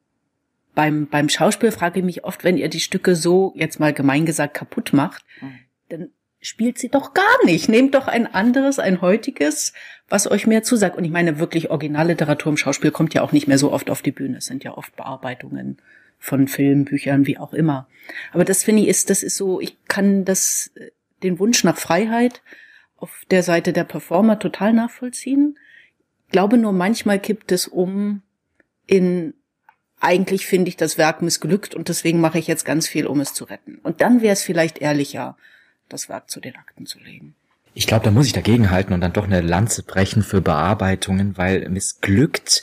beim, 0.75 1.07
beim 1.07 1.29
Schauspiel 1.29 1.71
frage 1.71 2.01
ich 2.01 2.05
mich 2.05 2.25
oft, 2.25 2.45
wenn 2.45 2.57
ihr 2.57 2.69
die 2.69 2.81
Stücke 2.81 3.15
so, 3.15 3.53
jetzt 3.57 3.79
mal 3.79 3.93
gemein 3.93 4.27
gesagt, 4.27 4.55
kaputt 4.55 4.93
macht, 4.93 5.25
mhm. 5.41 5.59
dann 5.89 6.09
spielt 6.41 6.79
sie 6.79 6.89
doch 6.89 7.15
gar 7.15 7.45
nicht. 7.45 7.69
Nehmt 7.69 7.95
doch 7.95 8.07
ein 8.07 8.33
anderes, 8.33 8.79
ein 8.79 9.01
heutiges, 9.01 9.73
was 10.09 10.31
euch 10.31 10.47
mehr 10.47 10.63
zusagt. 10.63 10.97
Und 10.97 11.05
ich 11.05 11.11
meine, 11.11 11.39
wirklich 11.39 11.71
Originalliteratur 11.71 12.51
im 12.51 12.57
Schauspiel 12.57 12.91
kommt 12.91 13.15
ja 13.15 13.23
auch 13.23 13.33
nicht 13.33 13.47
mehr 13.47 13.59
so 13.59 13.73
oft 13.73 13.89
auf 13.89 14.03
die 14.03 14.13
Bühne. 14.13 14.39
Es 14.39 14.47
sind 14.47 14.65
ja 14.65 14.77
oft 14.77 14.95
Bearbeitungen 14.97 15.79
von 16.19 16.49
Filmen, 16.49 16.85
Büchern, 16.85 17.27
wie 17.27 17.39
auch 17.39 17.55
immer. 17.55 17.89
Aber 18.33 18.45
das 18.45 18.63
finde 18.63 18.83
ich 18.83 18.89
ist, 18.89 19.11
das 19.11 19.23
ist 19.23 19.37
so, 19.37 19.61
ich 19.61 19.77
kann 19.89 20.25
das, 20.25 20.71
den 21.23 21.39
Wunsch 21.39 21.65
nach 21.65 21.79
Freiheit 21.79 22.43
auf 22.97 23.23
der 23.31 23.43
Seite 23.43 23.73
der 23.73 23.85
Performer 23.85 24.39
total 24.39 24.73
nachvollziehen. 24.73 25.59
Ich 26.27 26.33
glaube 26.33 26.57
nur, 26.57 26.73
manchmal 26.73 27.19
kippt 27.19 27.53
es 27.53 27.67
um 27.67 28.23
in 28.87 29.35
eigentlich 30.01 30.47
finde 30.47 30.69
ich 30.69 30.77
das 30.77 30.99
Werk 30.99 31.23
missglückt 31.23 31.75
und 31.75 31.89
deswegen 31.89 32.21
mache 32.21 32.39
ich 32.39 32.47
jetzt 32.47 32.65
ganz 32.65 32.87
viel, 32.87 33.07
um 33.07 33.21
es 33.21 33.33
zu 33.33 33.45
retten. 33.45 33.79
Und 33.83 34.03
dann 34.03 34.21
wäre 34.21 34.35
es 34.35 34.43
vielleicht 34.43 34.79
ehrlicher, 34.79 35.37
das 35.89 36.11
Werk 36.11 36.29
zu 36.31 36.41
den 36.41 36.57
Akten 36.57 36.85
zu 36.85 36.99
legen. 36.99 37.35
Ich 37.73 37.87
glaube, 37.87 38.05
da 38.05 38.11
muss 38.11 38.27
ich 38.27 38.33
dagegen 38.35 38.71
halten 38.71 38.93
und 38.93 39.01
dann 39.01 39.13
doch 39.13 39.25
eine 39.25 39.41
Lanze 39.41 39.83
brechen 39.83 40.23
für 40.23 40.41
Bearbeitungen, 40.41 41.37
weil 41.39 41.69
missglückt 41.71 42.63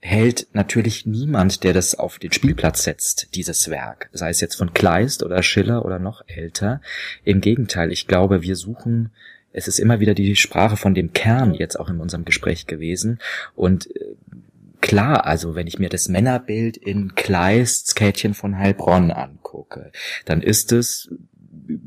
hält 0.00 0.46
natürlich 0.52 1.04
niemand, 1.04 1.64
der 1.64 1.72
das 1.72 1.96
auf 1.96 2.18
den 2.18 2.32
Spielplatz 2.32 2.84
setzt, 2.84 3.34
dieses 3.34 3.68
Werk, 3.70 4.08
sei 4.12 4.30
es 4.30 4.40
jetzt 4.40 4.54
von 4.54 4.72
Kleist 4.72 5.24
oder 5.24 5.42
Schiller 5.42 5.84
oder 5.84 5.98
noch 5.98 6.22
älter. 6.28 6.80
Im 7.24 7.40
Gegenteil, 7.40 7.90
ich 7.90 8.06
glaube, 8.06 8.42
wir 8.42 8.54
suchen 8.54 9.10
es 9.56 9.68
ist 9.68 9.78
immer 9.78 10.00
wieder 10.00 10.12
die 10.12 10.36
Sprache 10.36 10.76
von 10.76 10.94
dem 10.94 11.14
Kern 11.14 11.54
jetzt 11.54 11.80
auch 11.80 11.88
in 11.88 11.98
unserem 11.98 12.26
Gespräch 12.26 12.66
gewesen. 12.66 13.20
Und 13.54 13.86
äh, 13.96 14.14
klar, 14.82 15.24
also 15.24 15.54
wenn 15.54 15.66
ich 15.66 15.78
mir 15.78 15.88
das 15.88 16.08
Männerbild 16.08 16.76
in 16.76 17.14
Kleists 17.14 17.94
Kätchen 17.94 18.34
von 18.34 18.58
Heilbronn 18.58 19.10
angucke, 19.10 19.92
dann 20.26 20.42
ist 20.42 20.72
es 20.72 21.08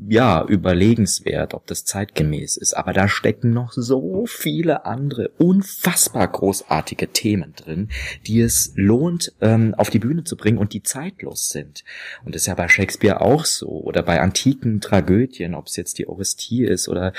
ja, 0.08 0.44
überlegenswert, 0.44 1.54
ob 1.54 1.66
das 1.66 1.84
zeitgemäß 1.84 2.56
ist. 2.56 2.74
Aber 2.74 2.92
da 2.92 3.08
stecken 3.08 3.52
noch 3.52 3.72
so 3.72 4.26
viele 4.26 4.84
andere 4.84 5.30
unfassbar 5.38 6.28
großartige 6.28 7.08
Themen 7.08 7.54
drin, 7.54 7.88
die 8.26 8.40
es 8.40 8.72
lohnt, 8.74 9.32
ähm, 9.40 9.74
auf 9.76 9.90
die 9.90 9.98
Bühne 9.98 10.24
zu 10.24 10.36
bringen 10.36 10.58
und 10.58 10.72
die 10.72 10.82
zeitlos 10.82 11.48
sind. 11.48 11.84
Und 12.24 12.34
das 12.34 12.42
ist 12.42 12.46
ja 12.46 12.54
bei 12.54 12.68
Shakespeare 12.68 13.20
auch 13.20 13.44
so. 13.44 13.68
Oder 13.68 14.02
bei 14.02 14.20
antiken 14.20 14.80
Tragödien, 14.80 15.54
ob 15.54 15.66
es 15.66 15.76
jetzt 15.76 15.98
die 15.98 16.08
Orestie 16.08 16.64
ist 16.64 16.88
oder 16.88 17.12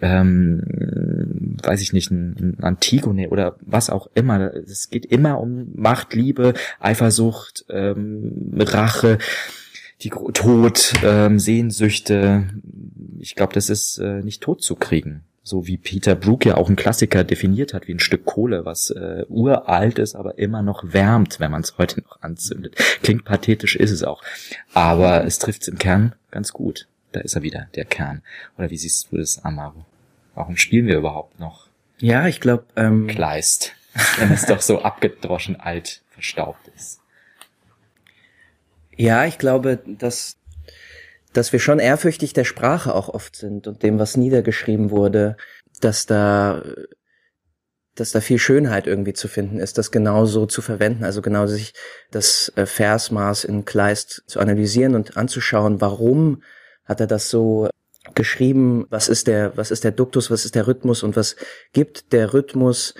ähm, 0.00 1.56
weiß 1.62 1.80
ich 1.80 1.92
nicht, 1.92 2.10
ein, 2.10 2.56
ein 2.58 2.64
Antigone 2.64 3.30
oder 3.30 3.56
was 3.60 3.90
auch 3.90 4.08
immer. 4.14 4.54
Es 4.54 4.90
geht 4.90 5.06
immer 5.06 5.40
um 5.40 5.72
Macht, 5.74 6.14
Liebe, 6.14 6.54
Eifersucht, 6.80 7.64
ähm, 7.68 8.54
Rache 8.58 9.18
die 10.02 10.10
Tod, 10.10 10.92
ähm, 11.02 11.38
Sehnsüchte. 11.38 12.48
Ich 13.18 13.34
glaube, 13.34 13.54
das 13.54 13.70
ist 13.70 13.98
äh, 13.98 14.22
nicht 14.22 14.42
tot 14.42 14.62
zu 14.62 14.76
kriegen. 14.76 15.22
So 15.42 15.66
wie 15.66 15.76
Peter 15.76 16.16
Brook 16.16 16.44
ja 16.44 16.56
auch 16.56 16.68
ein 16.68 16.76
Klassiker 16.76 17.22
definiert 17.22 17.72
hat, 17.72 17.86
wie 17.86 17.94
ein 17.94 18.00
Stück 18.00 18.24
Kohle, 18.24 18.64
was 18.64 18.90
äh, 18.90 19.24
uralt 19.28 19.98
ist, 19.98 20.16
aber 20.16 20.38
immer 20.38 20.60
noch 20.60 20.92
wärmt, 20.92 21.38
wenn 21.38 21.52
man 21.52 21.62
es 21.62 21.78
heute 21.78 22.02
noch 22.02 22.20
anzündet. 22.20 22.74
Klingt 23.02 23.24
pathetisch, 23.24 23.76
ist 23.76 23.92
es 23.92 24.02
auch. 24.02 24.22
Aber 24.74 25.24
es 25.24 25.38
trifft 25.38 25.62
es 25.62 25.68
im 25.68 25.78
Kern 25.78 26.14
ganz 26.32 26.52
gut. 26.52 26.88
Da 27.16 27.22
ist 27.22 27.34
er 27.34 27.40
wieder, 27.40 27.70
der 27.74 27.86
Kern. 27.86 28.20
Oder 28.58 28.68
wie 28.68 28.76
siehst 28.76 29.10
du 29.10 29.16
das, 29.16 29.42
Amaro? 29.42 29.86
Warum 30.34 30.58
spielen 30.58 30.86
wir 30.86 30.98
überhaupt 30.98 31.40
noch? 31.40 31.68
Ja, 31.96 32.26
ich 32.26 32.42
glaube, 32.42 32.66
ähm, 32.76 33.06
Kleist, 33.06 33.72
wenn 34.18 34.30
es 34.32 34.44
doch 34.44 34.60
so 34.60 34.82
abgedroschen 34.82 35.58
alt 35.58 36.02
verstaubt 36.10 36.68
ist. 36.76 37.00
Ja, 38.94 39.24
ich 39.24 39.38
glaube, 39.38 39.82
dass, 39.86 40.36
dass 41.32 41.54
wir 41.54 41.58
schon 41.58 41.78
ehrfürchtig 41.78 42.34
der 42.34 42.44
Sprache 42.44 42.94
auch 42.94 43.08
oft 43.08 43.34
sind 43.34 43.66
und 43.66 43.82
dem, 43.82 43.98
was 43.98 44.18
niedergeschrieben 44.18 44.90
wurde, 44.90 45.38
dass 45.80 46.04
da, 46.04 46.62
dass 47.94 48.12
da 48.12 48.20
viel 48.20 48.38
Schönheit 48.38 48.86
irgendwie 48.86 49.14
zu 49.14 49.26
finden 49.26 49.58
ist, 49.58 49.78
das 49.78 49.90
genauso 49.90 50.44
zu 50.44 50.60
verwenden, 50.60 51.02
also 51.02 51.22
genau 51.22 51.46
sich 51.46 51.72
das 52.10 52.52
äh, 52.56 52.66
Versmaß 52.66 53.44
in 53.44 53.64
Kleist 53.64 54.22
zu 54.26 54.38
analysieren 54.38 54.94
und 54.94 55.16
anzuschauen, 55.16 55.80
warum 55.80 56.42
hat 56.86 57.00
er 57.00 57.06
das 57.06 57.30
so 57.30 57.68
geschrieben, 58.14 58.86
was 58.90 59.08
ist 59.08 59.26
der, 59.26 59.56
was 59.56 59.70
ist 59.70 59.84
der 59.84 59.90
Duktus, 59.90 60.30
was 60.30 60.44
ist 60.44 60.54
der 60.54 60.66
Rhythmus? 60.66 61.02
Und 61.02 61.16
was 61.16 61.36
gibt 61.72 62.12
der 62.12 62.32
Rhythmus 62.32 62.94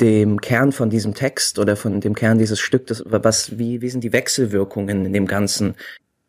dem 0.00 0.40
Kern 0.40 0.72
von 0.72 0.90
diesem 0.90 1.14
Text 1.14 1.58
oder 1.58 1.76
von 1.76 2.00
dem 2.00 2.14
Kern 2.14 2.38
dieses 2.38 2.60
Stücks, 2.60 3.02
was, 3.06 3.58
wie, 3.58 3.80
wie 3.80 3.88
sind 3.88 4.04
die 4.04 4.12
Wechselwirkungen 4.12 5.06
in 5.06 5.12
dem 5.12 5.26
Ganzen 5.26 5.74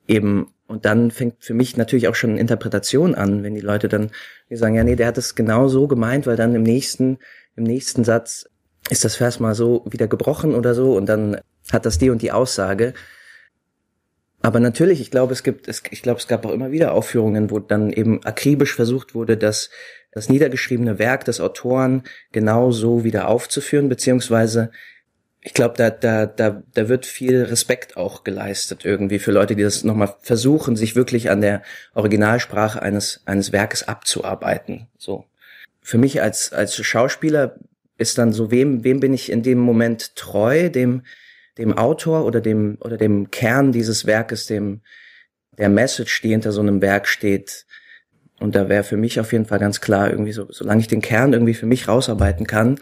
eben, 0.07 0.53
und 0.67 0.85
dann 0.85 1.11
fängt 1.11 1.43
für 1.43 1.53
mich 1.53 1.77
natürlich 1.77 2.07
auch 2.07 2.15
schon 2.15 2.37
Interpretation 2.37 3.15
an, 3.15 3.43
wenn 3.43 3.55
die 3.55 3.61
Leute 3.61 3.89
dann 3.89 4.11
sagen, 4.49 4.75
ja, 4.75 4.83
nee, 4.83 4.95
der 4.95 5.07
hat 5.07 5.17
es 5.17 5.35
genau 5.35 5.67
so 5.67 5.87
gemeint, 5.87 6.27
weil 6.27 6.35
dann 6.37 6.55
im 6.55 6.63
nächsten, 6.63 7.19
im 7.55 7.63
nächsten 7.63 8.03
Satz 8.03 8.49
ist 8.89 9.03
das 9.03 9.15
Vers 9.15 9.39
mal 9.39 9.55
so 9.55 9.85
wieder 9.89 10.07
gebrochen 10.07 10.55
oder 10.55 10.73
so 10.73 10.95
und 10.95 11.07
dann 11.07 11.39
hat 11.71 11.85
das 11.85 11.97
die 11.97 12.09
und 12.09 12.21
die 12.21 12.31
Aussage. 12.31 12.93
Aber 14.41 14.59
natürlich, 14.59 15.01
ich 15.01 15.11
glaube, 15.11 15.33
es 15.33 15.43
gibt, 15.43 15.67
es, 15.67 15.81
ich 15.89 16.01
glaube, 16.01 16.19
es 16.19 16.27
gab 16.27 16.45
auch 16.45 16.51
immer 16.51 16.71
wieder 16.71 16.93
Aufführungen, 16.93 17.49
wo 17.49 17.59
dann 17.59 17.91
eben 17.91 18.23
akribisch 18.23 18.75
versucht 18.75 19.15
wurde, 19.15 19.35
das 19.35 19.69
das 20.17 20.29
niedergeschriebene 20.29 20.97
Werk 20.97 21.25
des 21.25 21.39
Autoren 21.39 22.03
genau 22.31 22.71
so 22.71 23.03
wieder 23.03 23.27
aufzuführen, 23.27 23.87
beziehungsweise 23.87 24.71
ich 25.41 25.53
glaube, 25.53 25.75
da, 25.77 25.91
da, 25.91 26.25
da, 26.25 26.63
da 26.73 26.89
wird 26.89 27.05
viel 27.05 27.43
Respekt 27.43 27.95
auch 27.95 28.23
geleistet 28.23 28.83
irgendwie 28.83 29.19
für 29.19 29.31
Leute, 29.31 29.55
die 29.55 29.63
das 29.63 29.83
nochmal 29.83 30.15
versuchen, 30.21 30.75
sich 30.75 30.95
wirklich 30.95 31.29
an 31.29 31.41
der 31.41 31.61
Originalsprache 31.93 32.81
eines, 32.81 33.21
eines 33.25 33.51
Werkes 33.51 33.87
abzuarbeiten. 33.87 34.87
So. 34.97 35.25
Für 35.81 35.99
mich 35.99 36.21
als, 36.21 36.51
als 36.51 36.75
Schauspieler 36.75 37.55
ist 37.97 38.17
dann 38.17 38.33
so, 38.33 38.51
wem, 38.51 38.83
wem 38.83 38.99
bin 38.99 39.13
ich 39.13 39.31
in 39.31 39.43
dem 39.43 39.59
Moment 39.59 40.15
treu, 40.15 40.69
dem, 40.69 41.03
dem 41.57 41.77
Autor 41.77 42.25
oder 42.25 42.41
dem, 42.41 42.77
oder 42.81 42.97
dem 42.97 43.31
Kern 43.31 43.71
dieses 43.71 44.05
Werkes, 44.05 44.45
dem, 44.45 44.81
der 45.57 45.69
Message, 45.69 46.21
die 46.21 46.29
hinter 46.29 46.51
so 46.51 46.61
einem 46.61 46.81
Werk 46.81 47.07
steht, 47.07 47.65
und 48.39 48.55
da 48.55 48.69
wäre 48.69 48.83
für 48.83 48.97
mich 48.97 49.19
auf 49.19 49.31
jeden 49.31 49.45
Fall 49.45 49.59
ganz 49.59 49.81
klar, 49.81 50.11
irgendwie 50.11 50.31
so, 50.31 50.51
solange 50.51 50.81
ich 50.81 50.87
den 50.87 51.01
Kern 51.01 51.33
irgendwie 51.33 51.55
für 51.55 51.65
mich 51.65 51.87
rausarbeiten 51.87 52.45
kann, 52.45 52.79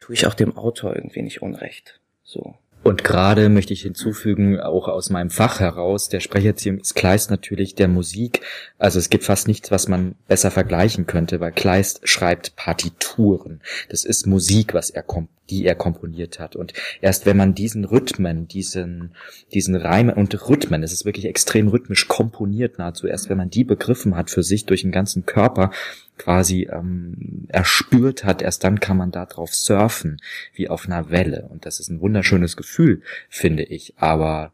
tue 0.00 0.14
ich 0.14 0.26
auch 0.26 0.34
dem 0.34 0.56
Autor 0.56 0.96
irgendwie 0.96 1.22
nicht 1.22 1.42
Unrecht. 1.42 2.00
So. 2.24 2.56
Und 2.82 3.02
gerade 3.02 3.48
möchte 3.48 3.72
ich 3.72 3.82
hinzufügen, 3.82 4.60
auch 4.60 4.86
aus 4.86 5.10
meinem 5.10 5.30
Fach 5.30 5.58
heraus, 5.58 6.08
der 6.08 6.20
Sprecherziehung 6.20 6.78
ist 6.78 6.94
Kleist 6.94 7.30
natürlich 7.30 7.74
der 7.74 7.88
Musik. 7.88 8.42
Also 8.78 9.00
es 9.00 9.10
gibt 9.10 9.24
fast 9.24 9.48
nichts, 9.48 9.72
was 9.72 9.88
man 9.88 10.14
besser 10.28 10.52
vergleichen 10.52 11.06
könnte, 11.06 11.40
weil 11.40 11.50
Kleist 11.50 12.08
schreibt 12.08 12.54
Partituren. 12.54 13.60
Das 13.88 14.04
ist 14.04 14.26
Musik, 14.26 14.72
was 14.72 14.90
er 14.90 15.02
kommt 15.02 15.30
die 15.50 15.64
er 15.64 15.74
komponiert 15.74 16.38
hat. 16.38 16.56
Und 16.56 16.72
erst 17.00 17.26
wenn 17.26 17.36
man 17.36 17.54
diesen 17.54 17.84
Rhythmen, 17.84 18.48
diesen, 18.48 19.14
diesen 19.52 19.76
Reimen 19.76 20.14
und 20.14 20.48
Rhythmen, 20.48 20.82
es 20.82 20.92
ist 20.92 21.04
wirklich 21.04 21.26
extrem 21.26 21.68
rhythmisch 21.68 22.08
komponiert 22.08 22.78
nahezu, 22.78 23.06
erst 23.06 23.28
wenn 23.28 23.38
man 23.38 23.50
die 23.50 23.64
begriffen 23.64 24.16
hat 24.16 24.30
für 24.30 24.42
sich 24.42 24.66
durch 24.66 24.82
den 24.82 24.92
ganzen 24.92 25.26
Körper, 25.26 25.70
quasi 26.18 26.68
ähm, 26.70 27.46
erspürt 27.48 28.24
hat, 28.24 28.42
erst 28.42 28.64
dann 28.64 28.80
kann 28.80 28.96
man 28.96 29.10
da 29.10 29.26
drauf 29.26 29.54
surfen, 29.54 30.20
wie 30.54 30.68
auf 30.68 30.86
einer 30.86 31.10
Welle. 31.10 31.48
Und 31.50 31.66
das 31.66 31.80
ist 31.80 31.88
ein 31.88 32.00
wunderschönes 32.00 32.56
Gefühl, 32.56 33.02
finde 33.28 33.62
ich. 33.62 33.94
Aber 33.96 34.52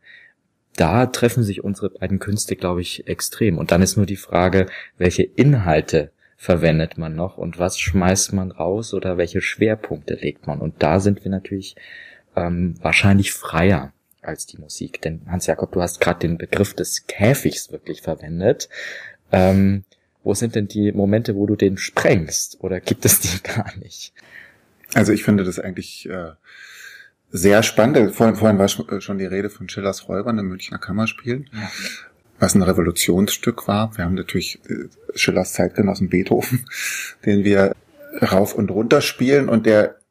da 0.76 1.06
treffen 1.06 1.42
sich 1.42 1.62
unsere 1.62 1.90
beiden 1.90 2.18
Künste, 2.18 2.56
glaube 2.56 2.80
ich, 2.80 3.06
extrem. 3.06 3.58
Und 3.58 3.70
dann 3.70 3.82
ist 3.82 3.96
nur 3.96 4.06
die 4.06 4.16
Frage, 4.16 4.66
welche 4.98 5.22
Inhalte 5.22 6.12
verwendet 6.36 6.98
man 6.98 7.14
noch 7.14 7.38
und 7.38 7.58
was 7.58 7.78
schmeißt 7.78 8.32
man 8.32 8.50
raus 8.50 8.94
oder 8.94 9.16
welche 9.16 9.40
Schwerpunkte 9.40 10.14
legt 10.14 10.46
man. 10.46 10.60
Und 10.60 10.82
da 10.82 10.98
sind 10.98 11.22
wir 11.22 11.30
natürlich 11.30 11.76
ähm, 12.34 12.74
wahrscheinlich 12.80 13.32
freier 13.32 13.92
als 14.22 14.46
die 14.46 14.58
Musik. 14.58 15.00
Denn 15.02 15.22
Hans 15.28 15.46
Jakob, 15.46 15.72
du 15.72 15.80
hast 15.80 16.00
gerade 16.00 16.20
den 16.20 16.38
Begriff 16.38 16.74
des 16.74 17.06
Käfigs 17.06 17.70
wirklich 17.70 18.02
verwendet. 18.02 18.68
Ähm, 19.30 19.84
wo 20.24 20.34
sind 20.34 20.54
denn 20.54 20.68
die 20.68 20.92
Momente, 20.92 21.34
wo 21.34 21.46
du 21.46 21.56
den 21.56 21.76
sprengst? 21.76 22.58
Oder 22.60 22.80
gibt 22.80 23.04
es 23.04 23.20
die 23.20 23.42
gar 23.42 23.76
nicht? 23.78 24.12
Also 24.94 25.12
ich 25.12 25.24
finde 25.24 25.44
das 25.44 25.58
eigentlich 25.58 26.08
äh, 26.08 26.32
sehr 27.30 27.62
spannend. 27.62 28.14
Vorhin, 28.14 28.36
vorhin 28.36 28.58
war 28.58 28.68
schon 28.68 29.18
die 29.18 29.24
Rede 29.24 29.50
von 29.50 29.68
Schillers 29.68 30.08
Räubern 30.08 30.38
im 30.38 30.48
Münchner 30.48 30.78
Kammerspiel, 30.78 31.46
ja. 31.52 31.70
was 32.38 32.54
ein 32.54 32.62
Revolutionsstück 32.62 33.66
war. 33.66 33.96
Wir 33.96 34.04
haben 34.04 34.14
natürlich 34.14 34.60
äh, 34.68 34.88
Schillers 35.14 35.54
Zeitgenossen 35.54 36.10
Beethoven, 36.10 36.66
den 37.24 37.44
wir 37.44 37.74
rauf 38.20 38.54
und 38.54 38.70
runter 38.70 39.00
spielen 39.00 39.48
und 39.48 39.64
der 39.64 40.01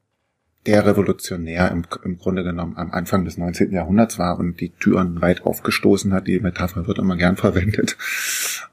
der 0.65 0.85
revolutionär 0.85 1.71
im, 1.71 1.85
im 2.03 2.17
Grunde 2.17 2.43
genommen 2.43 2.77
am 2.77 2.91
Anfang 2.91 3.25
des 3.25 3.37
19. 3.37 3.71
Jahrhunderts 3.71 4.19
war 4.19 4.37
und 4.37 4.59
die 4.59 4.69
Türen 4.69 5.21
weit 5.21 5.45
aufgestoßen 5.45 6.13
hat. 6.13 6.27
Die 6.27 6.39
Metapher 6.39 6.87
wird 6.87 6.99
immer 6.99 7.17
gern 7.17 7.35
verwendet. 7.37 7.97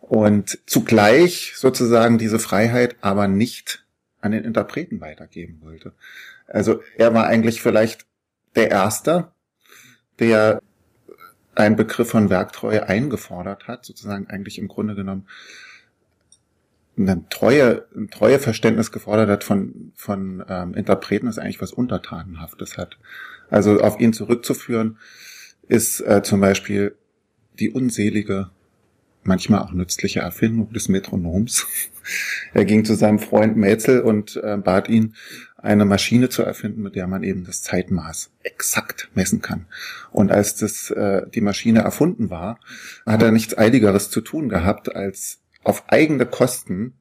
Und 0.00 0.59
zugleich 0.66 1.54
sozusagen 1.57 2.18
diese 2.18 2.38
Freiheit 2.38 2.97
aber 3.00 3.28
nicht 3.28 3.85
an 4.21 4.33
den 4.33 4.45
Interpreten 4.45 5.00
weitergeben 5.00 5.61
wollte. 5.62 5.92
Also 6.47 6.83
er 6.97 7.14
war 7.14 7.26
eigentlich 7.26 7.62
vielleicht 7.62 8.07
der 8.57 8.71
Erste, 8.71 9.28
der 10.18 10.61
einen 11.54 11.76
Begriff 11.76 12.11
von 12.11 12.30
Werktreue 12.30 12.88
eingefordert 12.88 13.68
hat, 13.68 13.85
sozusagen 13.85 14.28
eigentlich 14.28 14.59
im 14.59 14.68
Grunde 14.68 14.95
genommen 14.95 15.26
ein 16.98 17.26
Treue, 17.30 17.86
ein 17.96 18.10
Treueverständnis 18.10 18.92
gefordert 18.92 19.28
hat 19.28 19.44
von, 19.44 19.92
von 19.94 20.44
ähm, 20.48 20.74
Interpreten, 20.74 21.26
das 21.26 21.38
eigentlich 21.38 21.60
was 21.60 21.72
Untertanenhaftes 21.72 22.76
hat. 22.76 22.98
Also 23.50 23.80
auf 23.80 24.00
ihn 24.00 24.12
zurückzuführen 24.12 24.98
ist 25.68 26.00
äh, 26.00 26.22
zum 26.22 26.40
Beispiel 26.40 26.96
die 27.58 27.70
unselige, 27.70 28.50
manchmal 29.22 29.60
auch 29.60 29.72
nützliche 29.72 30.20
Erfindung 30.20 30.72
des 30.72 30.88
Metronoms. 30.88 31.66
er 32.54 32.64
ging 32.64 32.84
zu 32.84 32.94
seinem 32.94 33.18
Freund 33.18 33.56
Mäzel 33.56 34.00
und 34.00 34.36
äh, 34.36 34.56
bat 34.56 34.88
ihn, 34.88 35.14
eine 35.56 35.84
Maschine 35.84 36.28
zu 36.28 36.42
erfinden, 36.42 36.82
mit 36.82 36.94
der 36.94 37.08
man 37.08 37.24
eben 37.24 37.44
das 37.44 37.62
Zeitmaß 37.62 38.30
exakt 38.44 39.10
messen 39.14 39.42
kann. 39.42 39.66
Und 40.12 40.30
als 40.30 40.54
das 40.54 40.90
äh, 40.90 41.28
die 41.28 41.40
Maschine 41.40 41.80
erfunden 41.80 42.30
war, 42.30 42.60
hat 43.04 43.22
er 43.22 43.32
nichts 43.32 43.58
Eiligeres 43.58 44.08
zu 44.08 44.20
tun 44.20 44.48
gehabt, 44.48 44.94
als 44.94 45.40
auf 45.68 45.84
eigene 45.88 46.25
Kosten 46.25 46.94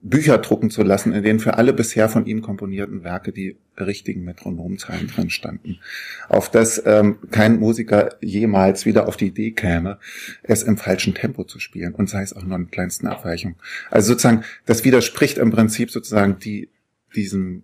Bücher 0.00 0.36
drucken 0.36 0.70
zu 0.70 0.82
lassen, 0.82 1.14
in 1.14 1.22
denen 1.22 1.40
für 1.40 1.54
alle 1.54 1.72
bisher 1.72 2.10
von 2.10 2.26
ihm 2.26 2.42
komponierten 2.42 3.04
Werke 3.04 3.32
die 3.32 3.56
richtigen 3.78 4.22
Metronomzahlen 4.22 5.08
drin 5.08 5.30
standen. 5.30 5.80
Auf 6.28 6.50
das 6.50 6.82
ähm, 6.84 7.18
kein 7.30 7.58
Musiker 7.58 8.16
jemals 8.20 8.84
wieder 8.84 9.08
auf 9.08 9.16
die 9.16 9.28
Idee 9.28 9.52
käme, 9.52 9.98
es 10.42 10.62
im 10.62 10.76
falschen 10.76 11.14
Tempo 11.14 11.44
zu 11.44 11.58
spielen 11.58 11.94
und 11.94 12.10
sei 12.10 12.22
es 12.22 12.34
auch 12.34 12.42
nur 12.42 12.56
in 12.56 12.70
kleinsten 12.70 13.06
Abweichungen. 13.06 13.56
Also 13.90 14.08
sozusagen, 14.08 14.44
das 14.66 14.84
widerspricht 14.84 15.38
im 15.38 15.50
Prinzip 15.50 15.90
sozusagen 15.90 16.38
die, 16.38 16.68
diesem, 17.16 17.62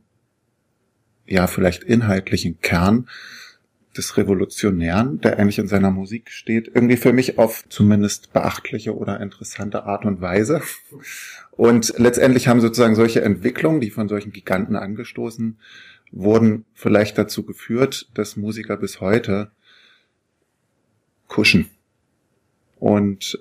ja, 1.27 1.47
vielleicht 1.47 1.85
inhaltlichen 1.85 2.59
Kern 2.61 3.07
des 3.97 4.17
Revolutionären, 4.17 5.21
der 5.21 5.39
eigentlich 5.39 5.59
in 5.59 5.67
seiner 5.67 5.91
Musik 5.91 6.31
steht, 6.31 6.69
irgendwie 6.69 6.97
für 6.97 7.13
mich 7.13 7.39
auf 7.39 7.65
zumindest 7.69 8.33
beachtliche 8.33 8.97
oder 8.97 9.21
interessante 9.21 9.85
Art 9.85 10.05
und 10.05 10.21
Weise. 10.21 10.63
Und 11.51 11.95
letztendlich 11.99 12.47
haben 12.47 12.61
sozusagen 12.61 12.95
solche 12.95 13.23
Entwicklungen, 13.23 13.81
die 13.81 13.91
von 13.91 14.09
solchen 14.09 14.33
Giganten 14.33 14.77
angestoßen 14.77 15.59
wurden, 16.13 16.65
vielleicht 16.75 17.19
dazu 17.19 17.45
geführt, 17.45 18.09
dass 18.15 18.37
Musiker 18.37 18.77
bis 18.77 19.01
heute 19.01 19.51
kuschen 21.29 21.71
und 22.79 23.41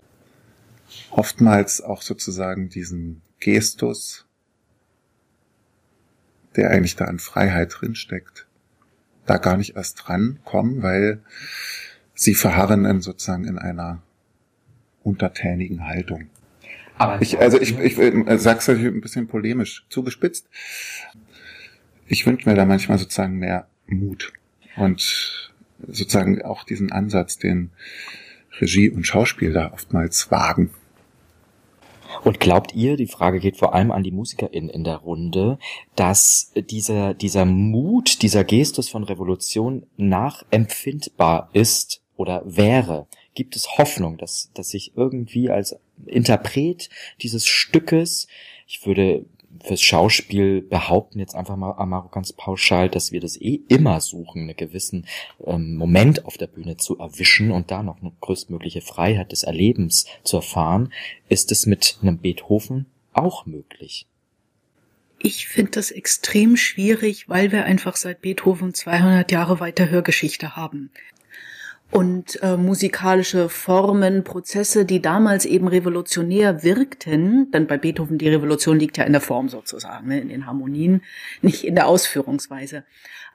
oftmals 1.11 1.81
auch 1.81 2.01
sozusagen 2.01 2.69
diesen 2.69 3.21
Gestus, 3.39 4.25
der 6.55 6.69
eigentlich 6.71 6.95
da 6.95 7.05
an 7.05 7.19
Freiheit 7.19 7.75
drinsteckt, 7.79 8.48
da 9.29 9.37
gar 9.37 9.57
nicht 9.57 9.75
erst 9.75 10.07
dran 10.07 10.39
kommen, 10.45 10.81
weil 10.81 11.21
sie 12.13 12.35
verharren 12.35 12.85
in 12.85 13.01
sozusagen 13.01 13.45
in 13.45 13.57
einer 13.57 14.01
untertänigen 15.03 15.85
Haltung. 15.85 16.29
Aber 16.97 17.21
ich, 17.21 17.39
also 17.39 17.59
ich, 17.59 17.79
ich, 17.79 17.97
ich 17.97 18.27
äh, 18.27 18.37
sag's 18.37 18.67
euch 18.67 18.83
ein 18.85 19.01
bisschen 19.01 19.27
polemisch 19.27 19.85
zugespitzt. 19.89 20.49
Ich 22.07 22.25
wünsche 22.25 22.49
mir 22.49 22.55
da 22.55 22.65
manchmal 22.65 22.97
sozusagen 22.97 23.37
mehr 23.37 23.67
Mut 23.87 24.33
und 24.75 25.51
sozusagen 25.87 26.41
auch 26.41 26.65
diesen 26.65 26.91
Ansatz, 26.91 27.37
den 27.37 27.71
Regie 28.59 28.89
und 28.89 29.05
Schauspiel 29.05 29.53
da 29.53 29.71
oftmals 29.71 30.29
wagen. 30.29 30.71
Und 32.23 32.39
glaubt 32.39 32.73
ihr, 32.73 32.97
die 32.97 33.07
Frage 33.07 33.39
geht 33.39 33.57
vor 33.57 33.73
allem 33.73 33.91
an 33.91 34.03
die 34.03 34.11
MusikerInnen 34.11 34.69
in 34.69 34.83
der 34.83 34.97
Runde, 34.97 35.57
dass 35.95 36.51
dieser, 36.55 37.13
dieser 37.13 37.45
Mut, 37.45 38.21
dieser 38.21 38.43
Gestus 38.43 38.89
von 38.89 39.03
Revolution 39.03 39.85
nachempfindbar 39.97 41.49
ist 41.53 42.01
oder 42.15 42.41
wäre? 42.45 43.07
Gibt 43.35 43.55
es 43.55 43.77
Hoffnung, 43.77 44.17
dass, 44.17 44.51
dass 44.53 44.69
sich 44.69 44.93
irgendwie 44.95 45.49
als 45.49 45.77
Interpret 46.05 46.89
dieses 47.21 47.45
Stückes, 47.47 48.27
ich 48.67 48.85
würde 48.85 49.25
fürs 49.63 49.81
Schauspiel 49.81 50.61
behaupten 50.61 51.19
jetzt 51.19 51.35
einfach 51.35 51.55
mal 51.55 51.73
Amaro 51.73 52.09
ganz 52.09 52.33
pauschal, 52.33 52.89
dass 52.89 53.11
wir 53.11 53.19
das 53.19 53.39
eh 53.39 53.61
immer 53.67 54.01
suchen, 54.01 54.43
einen 54.43 54.55
gewissen 54.55 55.05
ähm, 55.45 55.75
Moment 55.75 56.25
auf 56.25 56.37
der 56.37 56.47
Bühne 56.47 56.77
zu 56.77 56.97
erwischen 56.97 57.51
und 57.51 57.71
da 57.71 57.83
noch 57.83 58.01
eine 58.01 58.11
größtmögliche 58.21 58.81
Freiheit 58.81 59.31
des 59.31 59.43
Erlebens 59.43 60.05
zu 60.23 60.37
erfahren, 60.37 60.93
ist 61.27 61.51
es 61.51 61.65
mit 61.65 61.97
einem 62.01 62.17
Beethoven 62.17 62.85
auch 63.13 63.45
möglich. 63.45 64.05
Ich 65.21 65.47
finde 65.47 65.71
das 65.71 65.91
extrem 65.91 66.55
schwierig, 66.55 67.27
weil 67.27 67.51
wir 67.51 67.65
einfach 67.65 67.97
seit 67.97 68.21
Beethoven 68.21 68.73
200 68.73 69.29
Jahre 69.31 69.59
weiter 69.59 69.89
Hörgeschichte 69.89 70.55
haben 70.55 70.91
und 71.91 72.41
äh, 72.43 72.55
musikalische 72.55 73.49
Formen, 73.49 74.23
Prozesse, 74.23 74.85
die 74.85 75.01
damals 75.01 75.45
eben 75.45 75.67
revolutionär 75.67 76.61
wirkten, 76.63 77.49
denn 77.51 77.65
bei 77.65 77.77
Beethoven 77.77 78.17
die 78.19 78.29
Revolution 78.29 78.79
liegt 78.79 78.97
ja 78.97 79.05
in 79.05 79.13
der 79.13 79.21
Form 79.21 79.49
sozusagen, 79.49 80.07
ne, 80.07 80.19
in 80.19 80.29
den 80.29 80.45
Harmonien, 80.45 81.01
nicht 81.41 81.63
in 81.65 81.75
der 81.75 81.87
Ausführungsweise. 81.87 82.83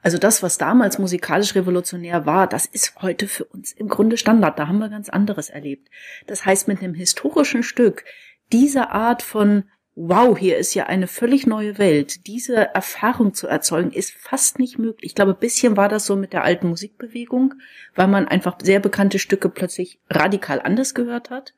Also 0.01 0.17
das, 0.17 0.43
was 0.43 0.57
damals 0.57 0.99
musikalisch 0.99 1.55
revolutionär 1.55 2.25
war, 2.25 2.47
das 2.47 2.65
ist 2.65 3.01
heute 3.01 3.27
für 3.27 3.45
uns 3.45 3.71
im 3.71 3.89
Grunde 3.89 4.17
Standard. 4.17 4.59
Da 4.59 4.67
haben 4.67 4.77
wir 4.77 4.89
ganz 4.89 5.09
anderes 5.09 5.49
erlebt. 5.49 5.89
Das 6.27 6.45
heißt, 6.45 6.67
mit 6.67 6.81
einem 6.81 6.93
historischen 6.93 7.63
Stück 7.63 8.05
diese 8.51 8.91
Art 8.91 9.23
von 9.23 9.63
wow, 9.95 10.37
hier 10.37 10.57
ist 10.57 10.73
ja 10.73 10.87
eine 10.87 11.07
völlig 11.07 11.47
neue 11.47 11.77
Welt. 11.77 12.27
Diese 12.27 12.55
Erfahrung 12.75 13.33
zu 13.33 13.47
erzeugen, 13.47 13.91
ist 13.91 14.13
fast 14.13 14.59
nicht 14.59 14.77
möglich. 14.77 15.11
Ich 15.11 15.15
glaube, 15.15 15.31
ein 15.31 15.39
bisschen 15.39 15.77
war 15.77 15.87
das 15.87 16.05
so 16.05 16.17
mit 16.17 16.33
der 16.33 16.43
alten 16.43 16.67
Musikbewegung, 16.67 17.55
weil 17.95 18.07
man 18.07 18.27
einfach 18.27 18.57
sehr 18.61 18.81
bekannte 18.81 19.19
Stücke 19.19 19.49
plötzlich 19.49 19.99
radikal 20.09 20.61
anders 20.61 20.93
gehört 20.93 21.29
hat. 21.29 21.53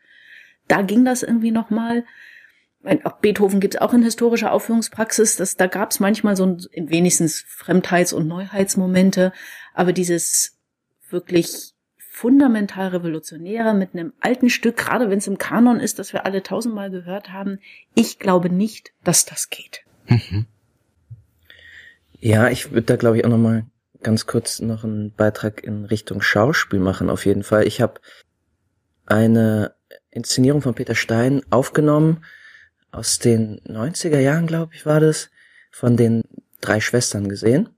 Da 0.67 0.83
ging 0.83 1.03
das 1.03 1.23
irgendwie 1.23 1.51
nochmal. 1.51 2.05
Auch 3.03 3.17
Beethoven 3.17 3.59
gibt 3.59 3.75
es 3.75 3.81
auch 3.81 3.93
in 3.93 4.03
historischer 4.03 4.51
Aufführungspraxis. 4.51 5.35
Das, 5.35 5.57
da 5.57 5.65
gab 5.65 5.91
es 5.91 5.99
manchmal 5.99 6.35
so 6.35 6.45
ein, 6.45 6.59
wenigstens 6.75 7.43
Fremdheits- 7.47 8.13
und 8.13 8.27
Neuheitsmomente. 8.27 9.33
Aber 9.73 9.93
dieses 9.93 10.57
wirklich 11.09 11.73
fundamental 12.17 12.87
revolutionärer 12.87 13.75
mit 13.75 13.93
einem 13.93 14.11
alten 14.19 14.49
Stück, 14.49 14.75
gerade 14.75 15.11
wenn 15.11 15.19
es 15.19 15.27
im 15.27 15.37
Kanon 15.37 15.79
ist, 15.79 15.99
das 15.99 16.13
wir 16.13 16.25
alle 16.25 16.41
tausendmal 16.41 16.89
gehört 16.89 17.31
haben. 17.31 17.59
Ich 17.93 18.17
glaube 18.17 18.49
nicht, 18.49 18.91
dass 19.03 19.25
das 19.25 19.51
geht. 19.51 19.83
Mhm. 20.07 20.47
Ja, 22.19 22.49
ich 22.49 22.71
würde 22.71 22.81
da 22.81 22.95
glaube 22.95 23.17
ich 23.17 23.25
auch 23.25 23.29
noch 23.29 23.37
mal 23.37 23.67
ganz 24.01 24.25
kurz 24.25 24.59
noch 24.61 24.83
einen 24.83 25.13
Beitrag 25.13 25.63
in 25.63 25.85
Richtung 25.85 26.21
Schauspiel 26.21 26.79
machen. 26.79 27.11
Auf 27.11 27.27
jeden 27.27 27.43
Fall. 27.43 27.67
Ich 27.67 27.81
habe 27.81 28.01
eine 29.05 29.75
Inszenierung 30.09 30.63
von 30.63 30.73
Peter 30.73 30.95
Stein 30.95 31.43
aufgenommen 31.51 32.25
aus 32.89 33.19
den 33.19 33.59
90er 33.61 34.19
Jahren, 34.19 34.47
glaube 34.47 34.73
ich, 34.73 34.87
war 34.87 34.99
das, 34.99 35.29
von 35.69 35.95
den 35.95 36.23
drei 36.61 36.79
Schwestern 36.79 37.29
gesehen. 37.29 37.69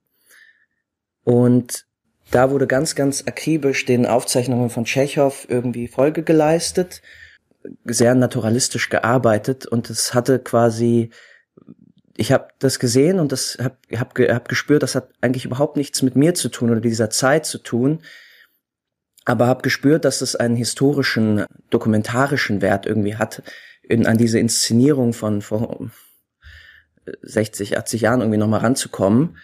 Und 1.25 1.88
da 2.32 2.52
wurde 2.52 2.68
ganz, 2.68 2.96
ganz 2.96 3.24
akribisch 3.28 3.86
den 3.86 4.06
Aufzeichnungen 4.06 4.70
von 4.70 4.86
Tschechow 4.86 5.46
irgendwie 5.50 5.88
Folge 5.88 6.24
geleistet, 6.24 7.02
sehr 7.86 8.15
naturalistisch 8.15 8.89
gearbeitet 8.89 9.65
und 9.65 9.89
es 9.89 10.13
hatte 10.13 10.39
quasi, 10.39 11.10
ich 12.15 12.32
habe 12.32 12.48
das 12.60 12.80
gesehen 12.80 13.20
und 13.20 13.32
das 13.32 13.58
habe 13.60 13.78
hab, 13.98 14.18
hab 14.18 14.48
gespürt, 14.48 14.84
das 14.84 14.96
hat 14.96 15.10
eigentlich 15.22 15.46
überhaupt 15.46 15.78
nichts 15.78 16.02
mit 16.02 16.15
mir 16.15 16.36
zu 16.36 16.50
tun 16.50 16.70
oder 16.70 16.82
dieser 16.82 17.10
Zeit 17.10 17.46
zu 17.46 17.58
tun, 17.58 18.02
aber 19.26 19.48
habe 19.48 19.62
gespürt, 19.62 20.06
dass 20.06 20.22
es 20.22 20.36
einen 20.36 20.56
historischen, 20.56 21.46
dokumentarischen 21.70 22.62
Wert 22.62 22.86
irgendwie 22.86 23.15
hat, 23.15 23.44
in, 23.82 24.06
an 24.06 24.18
diese 24.18 24.39
Inszenierung 24.39 25.13
von 25.13 25.42
vor 25.42 25.89
60, 27.24 27.78
80 27.78 28.02
Jahren 28.02 28.22
irgendwie 28.22 28.38
nochmal 28.38 28.62
ranzukommen 28.62 29.38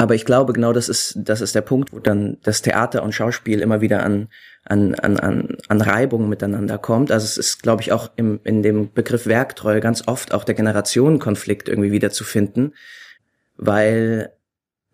aber 0.00 0.14
ich 0.14 0.24
glaube, 0.24 0.54
genau 0.54 0.72
das 0.72 0.88
ist, 0.88 1.12
das 1.14 1.42
ist 1.42 1.54
der 1.54 1.60
Punkt, 1.60 1.92
wo 1.92 1.98
dann 1.98 2.38
das 2.42 2.62
Theater 2.62 3.02
und 3.02 3.12
Schauspiel 3.12 3.60
immer 3.60 3.82
wieder 3.82 4.02
an, 4.02 4.28
an, 4.64 4.94
an, 4.94 5.18
an, 5.18 5.58
an 5.68 5.80
Reibung 5.82 6.26
miteinander 6.30 6.78
kommt. 6.78 7.12
Also 7.12 7.26
es 7.26 7.36
ist, 7.36 7.62
glaube 7.62 7.82
ich, 7.82 7.92
auch 7.92 8.08
im, 8.16 8.40
in 8.44 8.62
dem 8.62 8.90
Begriff 8.94 9.26
Werktreue 9.26 9.80
ganz 9.80 10.08
oft 10.08 10.32
auch 10.32 10.44
der 10.44 10.54
Generationenkonflikt 10.54 11.68
irgendwie 11.68 11.92
wieder 11.92 12.08
zu 12.08 12.24
finden, 12.24 12.72
weil 13.58 14.32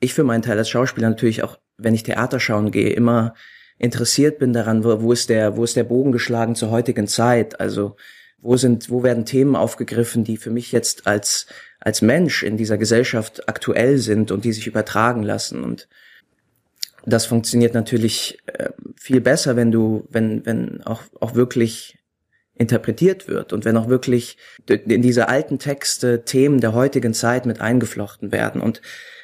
ich 0.00 0.12
für 0.12 0.24
meinen 0.24 0.42
Teil 0.42 0.58
als 0.58 0.68
Schauspieler 0.68 1.08
natürlich 1.08 1.44
auch, 1.44 1.56
wenn 1.76 1.94
ich 1.94 2.02
Theater 2.02 2.40
schauen 2.40 2.72
gehe, 2.72 2.90
immer 2.90 3.34
interessiert 3.78 4.40
bin 4.40 4.52
daran, 4.52 4.82
wo, 4.82 5.02
wo 5.02 5.12
ist 5.12 5.28
der, 5.28 5.56
wo 5.56 5.62
ist 5.62 5.76
der 5.76 5.84
Bogen 5.84 6.10
geschlagen 6.10 6.56
zur 6.56 6.72
heutigen 6.72 7.06
Zeit? 7.06 7.60
Also 7.60 7.94
wo 8.38 8.56
sind, 8.56 8.90
wo 8.90 9.04
werden 9.04 9.24
Themen 9.24 9.54
aufgegriffen, 9.54 10.24
die 10.24 10.36
für 10.36 10.50
mich 10.50 10.72
jetzt 10.72 11.06
als 11.06 11.46
als 11.86 12.02
Mensch 12.02 12.42
in 12.42 12.56
dieser 12.56 12.78
Gesellschaft 12.78 13.48
aktuell 13.48 13.98
sind 13.98 14.32
und 14.32 14.44
die 14.44 14.52
sich 14.52 14.66
übertragen 14.66 15.22
lassen. 15.22 15.62
Und 15.62 15.86
das 17.04 17.26
funktioniert 17.26 17.74
natürlich 17.74 18.38
äh, 18.46 18.70
viel 18.96 19.20
besser, 19.20 19.54
wenn 19.54 19.70
du, 19.70 20.04
wenn, 20.10 20.44
wenn 20.44 20.82
auch, 20.82 21.02
auch 21.20 21.36
wirklich 21.36 21.96
interpretiert 22.54 23.28
wird 23.28 23.52
und 23.52 23.64
wenn 23.64 23.76
auch 23.76 23.88
wirklich 23.88 24.36
in 24.66 25.00
diese 25.00 25.28
alten 25.28 25.60
Texte 25.60 26.24
Themen 26.24 26.60
der 26.60 26.72
heutigen 26.72 27.14
Zeit 27.14 27.46
mit 27.46 27.60
eingeflochten 27.60 28.32
werden 28.32 28.60
und 28.60 28.82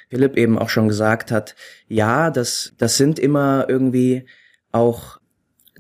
Philipp 0.09 0.37
eben 0.37 0.57
auch 0.57 0.68
schon 0.68 0.87
gesagt 0.87 1.33
hat, 1.33 1.57
ja, 1.88 2.31
das, 2.31 2.75
das 2.79 2.96
sind 2.96 3.18
immer 3.18 3.66
irgendwie 3.68 4.25
auch 4.70 5.18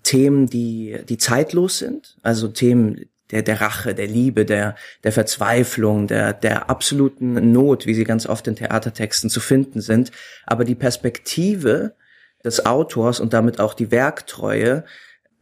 Themen, 0.02 0.48
die, 0.48 0.98
die 1.08 1.18
zeitlos 1.18 1.78
sind, 1.78 2.16
also 2.22 2.48
Themen 2.48 3.04
der, 3.32 3.42
der 3.42 3.60
Rache, 3.60 3.94
der 3.94 4.06
Liebe, 4.06 4.44
der, 4.44 4.76
der 5.02 5.12
Verzweiflung, 5.12 6.06
der, 6.06 6.32
der 6.32 6.70
absoluten 6.70 7.52
Not, 7.52 7.86
wie 7.86 7.94
sie 7.94 8.04
ganz 8.04 8.26
oft 8.26 8.46
in 8.46 8.56
Theatertexten 8.56 9.30
zu 9.30 9.40
finden 9.40 9.80
sind. 9.80 10.12
Aber 10.46 10.64
die 10.64 10.74
Perspektive 10.74 11.94
des 12.44 12.66
Autors 12.66 13.20
und 13.20 13.32
damit 13.32 13.58
auch 13.58 13.74
die 13.74 13.90
Werktreue 13.90 14.84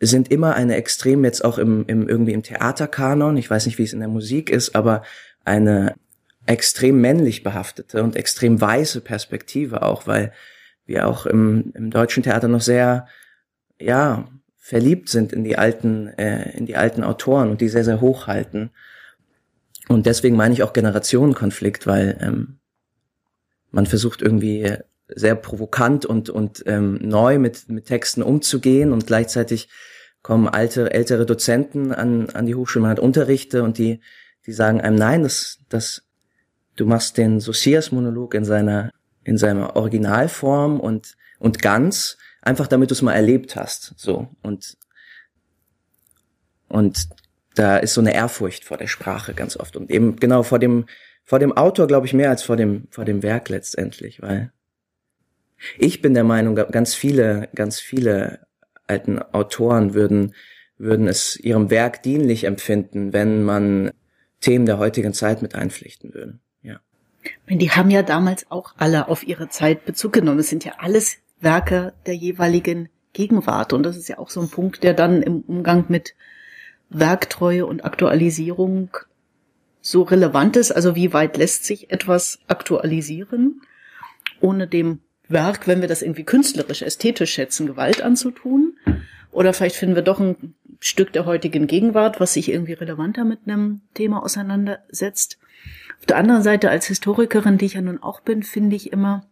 sind 0.01 0.31
immer 0.31 0.55
eine 0.55 0.77
extrem 0.77 1.25
jetzt 1.25 1.45
auch 1.45 1.59
im, 1.59 1.85
im 1.87 2.09
irgendwie 2.09 2.33
im 2.33 2.43
Theaterkanon, 2.43 3.37
ich 3.37 3.51
weiß 3.51 3.67
nicht, 3.67 3.79
wie 3.79 3.85
es 3.85 3.93
in 3.93 4.01
der 4.01 4.09
Musik 4.09 4.49
ist, 4.49 4.75
aber 4.75 5.03
eine 5.45 5.95
extrem 6.47 7.01
männlich 7.01 7.43
behaftete 7.43 8.03
und 8.03 8.17
extrem 8.17 8.61
weiße 8.61 9.03
Perspektive 9.03 9.83
auch, 9.83 10.07
weil 10.07 10.33
wir 10.87 11.07
auch 11.07 11.27
im, 11.27 11.73
im 11.75 11.91
deutschen 11.91 12.23
Theater 12.23 12.49
noch 12.49 12.63
sehr, 12.63 13.07
ja, 13.79 14.29
verliebt 14.63 15.09
sind 15.09 15.33
in 15.33 15.43
die 15.43 15.57
alten, 15.57 16.09
äh, 16.19 16.57
in 16.57 16.67
die 16.67 16.77
alten 16.77 17.03
Autoren 17.03 17.51
und 17.51 17.63
die 17.63 17.69
sehr, 17.69 17.83
sehr 17.83 18.01
hochhalten. 18.01 18.71
Und 19.89 20.07
deswegen 20.07 20.37
meine 20.37 20.55
ich 20.55 20.63
auch 20.63 20.75
Generationenkonflikt, 20.75 21.87
weil 21.87 22.19
ähm, 22.21 22.59
man 23.71 23.87
versucht 23.87 24.21
irgendwie 24.21 24.77
sehr 25.09 25.35
provokant 25.35 26.05
und, 26.05 26.29
und 26.29 26.63
ähm, 26.67 26.99
neu 27.03 27.39
mit, 27.39 27.69
mit 27.69 27.87
Texten 27.87 28.23
umzugehen 28.23 28.93
und 28.93 29.07
gleichzeitig 29.07 29.69
kommen 30.23 30.47
alte, 30.47 30.93
ältere 30.93 31.25
Dozenten 31.25 31.93
an, 31.93 32.29
an 32.31 32.47
die 32.47 32.55
Hochschule, 32.55 32.83
man 32.83 32.91
hat 32.91 33.01
Unterrichte 33.01 33.63
und 33.63 33.79
die, 33.79 34.01
die 34.47 34.53
sagen 34.53 34.81
einem, 34.81 34.97
nein, 34.97 35.23
das, 35.23 35.59
das, 35.71 36.03
du 36.77 36.85
machst 36.85 37.17
den 37.17 37.41
Socias-Monolog 37.41 38.35
in 38.35 38.45
seiner, 38.45 38.91
in 39.25 39.39
seiner 39.39 39.75
Originalform 39.75 40.79
und, 40.79 41.17
und 41.39 41.63
ganz, 41.63 42.19
einfach 42.43 42.67
damit 42.67 42.91
du 42.91 42.95
es 42.95 43.03
mal 43.03 43.15
erlebt 43.15 43.57
hast, 43.57 43.95
so, 43.97 44.29
und, 44.43 44.77
und 46.69 47.09
da 47.55 47.79
ist 47.79 47.95
so 47.95 48.01
eine 48.01 48.15
Ehrfurcht 48.15 48.65
vor 48.65 48.77
der 48.77 48.87
Sprache 48.87 49.35
ganz 49.35 49.57
oft 49.57 49.77
und 49.77 49.91
eben 49.91 50.17
genau 50.17 50.43
vor 50.43 50.59
dem, 50.59 50.87
vor 51.25 51.39
dem 51.39 51.57
Autor, 51.57 51.87
glaube 51.87 52.07
ich, 52.07 52.13
mehr 52.13 52.31
als 52.31 52.43
vor 52.43 52.57
dem, 52.57 52.89
vor 52.91 53.05
dem 53.05 53.23
Werk 53.23 53.49
letztendlich, 53.49 54.23
weil 54.23 54.53
ich 55.79 56.01
bin 56.01 56.15
der 56.15 56.25
Meinung, 56.25 56.55
ganz 56.55 56.95
viele, 56.95 57.49
ganz 57.55 57.79
viele 57.81 58.47
alten 58.87 59.19
Autoren 59.21 59.95
würden, 59.95 60.35
würden 60.79 61.07
es 61.07 61.37
ihrem 61.37 61.71
Werk 61.71 62.03
dienlich 62.03 62.45
empfinden, 62.45 63.13
wenn 63.13 63.45
man 63.45 63.93
Themen 64.41 64.65
der 64.65 64.79
heutigen 64.79 65.13
Zeit 65.13 65.43
mit 65.43 65.55
einpflichten 65.55 66.15
würde. 66.15 66.39
Ja. 66.63 66.81
Die 67.49 67.71
haben 67.71 67.91
ja 67.91 68.03
damals 68.03 68.51
auch 68.51 68.75
alle 68.79 69.09
auf 69.09 69.23
ihre 69.27 69.49
Zeit 69.49 69.85
Bezug 69.85 70.15
genommen. 70.15 70.39
Es 70.39 70.49
sind 70.49 70.65
ja 70.65 70.73
alles 70.79 71.19
Werke 71.41 71.95
der 72.07 72.15
jeweiligen 72.15 72.89
Gegenwart. 73.13 73.73
Und 73.73 73.83
das 73.83 73.97
ist 73.97 74.09
ja 74.09 74.19
auch 74.19 74.31
so 74.31 74.41
ein 74.41 74.51
Punkt, 74.51 74.83
der 74.83 74.95
dann 74.95 75.23
im 75.23 75.41
Umgang 75.43 75.87
mit 75.89 76.15
Werktreue 76.91 77.67
und 77.67 77.85
Aktualisierung 77.85 78.91
so 79.81 80.03
relevant 80.03 80.57
ist. 80.57 80.73
Also 80.73 80.95
wie 80.95 81.13
weit 81.13 81.37
lässt 81.37 81.65
sich 81.65 81.91
etwas 81.91 82.41
aktualisieren, 82.47 83.63
ohne 84.41 84.67
dem 84.67 85.01
Werk, 85.29 85.67
wenn 85.67 85.81
wir 85.81 85.89
das 85.89 86.03
irgendwie 86.03 86.25
künstlerisch, 86.25 86.83
ästhetisch 86.83 87.33
schätzen, 87.33 87.67
Gewalt 87.67 88.03
anzutun? 88.03 88.77
Oder 89.31 89.53
vielleicht 89.53 89.77
finden 89.77 89.95
wir 89.95 90.03
doch 90.03 90.19
ein 90.19 90.55
Stück 90.81 91.13
der 91.13 91.25
heutigen 91.25 91.67
Gegenwart, 91.67 92.21
was 92.21 92.35
sich 92.35 92.51
irgendwie 92.51 92.73
relevanter 92.73 93.25
mit 93.25 93.41
einem 93.47 93.83
Thema 93.95 94.23
auseinandersetzt. 94.23 95.39
Auf 96.01 96.07
der 96.07 96.17
anderen 96.17 96.43
Seite 96.43 96.71
als 96.71 96.87
Historikerin, 96.87 97.59
die 97.59 97.67
ich 97.67 97.75
ja 97.75 97.83
nun 97.83 98.03
auch 98.03 98.21
bin, 98.21 98.43
finde 98.43 98.75
ich 98.75 98.93
immer, 98.93 99.27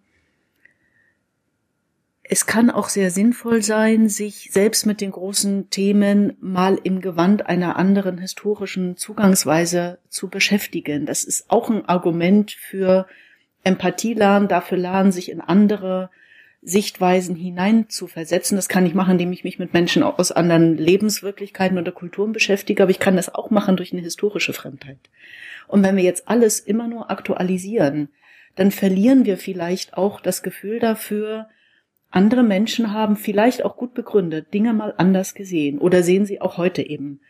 es 2.30 2.44
kann 2.44 2.70
auch 2.70 2.90
sehr 2.90 3.10
sinnvoll 3.10 3.62
sein, 3.62 4.10
sich 4.10 4.50
selbst 4.52 4.84
mit 4.84 5.00
den 5.00 5.12
großen 5.12 5.70
Themen 5.70 6.36
mal 6.40 6.78
im 6.82 7.00
Gewand 7.00 7.46
einer 7.46 7.76
anderen 7.76 8.18
historischen 8.18 8.98
Zugangsweise 8.98 9.98
zu 10.10 10.28
beschäftigen. 10.28 11.06
Das 11.06 11.24
ist 11.24 11.50
auch 11.50 11.70
ein 11.70 11.88
Argument 11.88 12.52
für 12.52 13.06
Empathie 13.64 14.12
lernen, 14.12 14.46
dafür 14.46 14.76
lernen, 14.76 15.10
sich 15.10 15.30
in 15.30 15.40
andere 15.40 16.10
Sichtweisen 16.60 17.34
hinein 17.34 17.88
zu 17.88 18.06
versetzen. 18.06 18.56
Das 18.56 18.68
kann 18.68 18.84
ich 18.84 18.94
machen, 18.94 19.12
indem 19.12 19.32
ich 19.32 19.44
mich 19.44 19.58
mit 19.58 19.72
Menschen 19.72 20.02
aus 20.02 20.30
anderen 20.30 20.76
Lebenswirklichkeiten 20.76 21.78
oder 21.78 21.92
Kulturen 21.92 22.32
beschäftige, 22.32 22.82
aber 22.82 22.90
ich 22.90 22.98
kann 22.98 23.16
das 23.16 23.34
auch 23.34 23.48
machen 23.48 23.78
durch 23.78 23.92
eine 23.92 24.02
historische 24.02 24.52
Fremdheit. 24.52 24.98
Und 25.66 25.82
wenn 25.82 25.96
wir 25.96 26.04
jetzt 26.04 26.28
alles 26.28 26.60
immer 26.60 26.88
nur 26.88 27.10
aktualisieren, 27.10 28.10
dann 28.54 28.70
verlieren 28.70 29.24
wir 29.24 29.38
vielleicht 29.38 29.94
auch 29.94 30.20
das 30.20 30.42
Gefühl 30.42 30.78
dafür, 30.78 31.48
andere 32.10 32.42
Menschen 32.42 32.92
haben 32.92 33.16
vielleicht 33.16 33.64
auch 33.64 33.76
gut 33.76 33.94
begründet 33.94 34.52
Dinge 34.54 34.72
mal 34.72 34.94
anders 34.96 35.34
gesehen 35.34 35.78
oder 35.78 36.02
sehen 36.02 36.24
sie 36.24 36.40
auch 36.40 36.56
heute 36.56 36.82
eben 36.82 37.20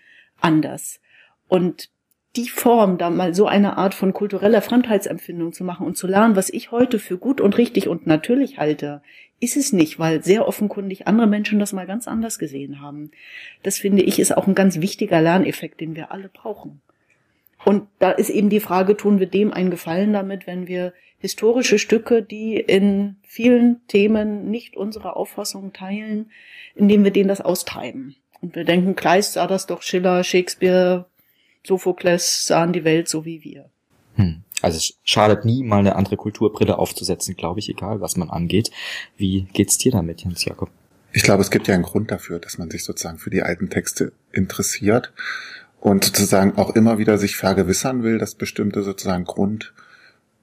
anders. 0.41 1.01
Und 1.49 1.91
die 2.37 2.49
Form, 2.49 2.99
da 2.99 3.11
mal 3.11 3.35
so 3.35 3.47
eine 3.47 3.79
Art 3.79 3.95
von 3.95 4.13
kultureller 4.13 4.63
Fremdheitsempfindung 4.63 5.53
zu 5.53 5.65
machen 5.65 5.87
und 5.87 5.97
zu 5.97 6.07
lernen, 6.07 6.37
was 6.37 6.51
ich 6.51 6.71
heute 6.71 6.99
für 6.99 7.19
gut 7.19 7.41
und 7.41 7.59
richtig 7.59 7.89
und 7.89 8.07
natürlich 8.07 8.59
halte, 8.59 9.03
ist 9.41 9.57
es 9.57 9.73
nicht, 9.73 9.99
weil 9.99 10.23
sehr 10.23 10.47
offenkundig 10.47 11.07
andere 11.07 11.27
Menschen 11.27 11.59
das 11.59 11.73
mal 11.73 11.87
ganz 11.87 12.07
anders 12.07 12.39
gesehen 12.39 12.81
haben. 12.81 13.11
Das 13.63 13.79
finde 13.79 14.03
ich 14.03 14.19
ist 14.21 14.37
auch 14.37 14.47
ein 14.47 14.55
ganz 14.55 14.81
wichtiger 14.81 15.21
Lerneffekt, 15.21 15.81
den 15.81 15.97
wir 15.97 16.13
alle 16.13 16.29
brauchen. 16.29 16.81
Und 17.65 17.89
da 17.99 18.11
ist 18.13 18.31
eben 18.31 18.51
die 18.51 18.61
Frage, 18.61 18.97
tun 18.97 19.19
wir 19.19 19.27
dem 19.27 19.53
einen 19.53 19.71
Gefallen 19.71 20.13
damit, 20.13 20.47
wenn 20.47 20.69
wir 20.69 20.93
historische 21.19 21.79
Stücke, 21.79 22.23
die 22.23 22.57
in 22.57 23.17
vielen 23.23 23.87
Themen 23.89 24.51
nicht 24.51 24.77
unsere 24.77 25.17
Auffassung 25.17 25.73
teilen, 25.73 26.31
indem 26.75 27.05
wir 27.05 27.11
denen 27.11 27.29
das 27.29 27.41
austreiben. 27.41 28.17
Und 28.41 28.55
wir 28.55 28.65
denken, 28.65 28.95
Kleist 28.95 29.33
sah 29.33 29.47
das 29.47 29.67
doch, 29.67 29.83
Schiller, 29.83 30.23
Shakespeare, 30.23 31.07
Sophokles 31.67 32.47
sahen 32.47 32.73
die 32.73 32.85
Welt 32.85 33.09
so 33.09 33.25
wie 33.25 33.43
wir. 33.43 33.69
Hm. 34.15 34.43
Also 34.63 34.79
es 34.79 34.99
schadet 35.05 35.45
nie, 35.45 35.63
mal 35.63 35.79
eine 35.79 35.97
andere 35.97 36.17
Kulturbrille 36.17 36.79
aufzusetzen, 36.79 37.37
glaube 37.37 37.61
ich, 37.61 37.69
egal 37.69 38.01
was 38.01 38.17
man 38.17 38.31
angeht. 38.31 38.71
Wie 39.17 39.43
geht's 39.53 39.79
dir 39.79 39.93
damit, 39.93 40.23
Jens 40.23 40.45
Jakob? 40.45 40.71
Ich 41.13 41.23
glaube, 41.23 41.43
es 41.43 41.51
gibt 41.51 41.69
ja 41.69 41.75
einen 41.75 41.85
Grund 41.85 42.11
dafür, 42.11 42.39
dass 42.39 42.59
man 42.59 42.71
sich 42.71 42.85
sozusagen 42.85 43.19
für 43.19 43.31
die 43.31 43.43
alten 43.43 43.71
Texte 43.71 44.13
interessiert 44.33 45.13
und 45.81 46.05
sozusagen 46.05 46.57
auch 46.57 46.75
immer 46.75 46.99
wieder 46.99 47.19
sich 47.19 47.37
vergewissern 47.37 48.03
will, 48.03 48.19
dass 48.19 48.35
bestimmte 48.35 48.83
sozusagen 48.83 49.25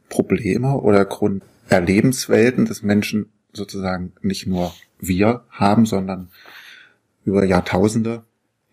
Grundprobleme 0.10 0.80
oder 0.80 1.06
Grunderlebenswelten 1.06 2.65
des 2.65 2.84
Menschen 2.84 3.32
sozusagen 3.54 4.13
nicht 4.22 4.48
nur 4.48 4.74
wir 5.00 5.44
haben, 5.50 5.86
sondern 5.86 6.30
über 7.26 7.46
Jahrtausende 7.46 8.24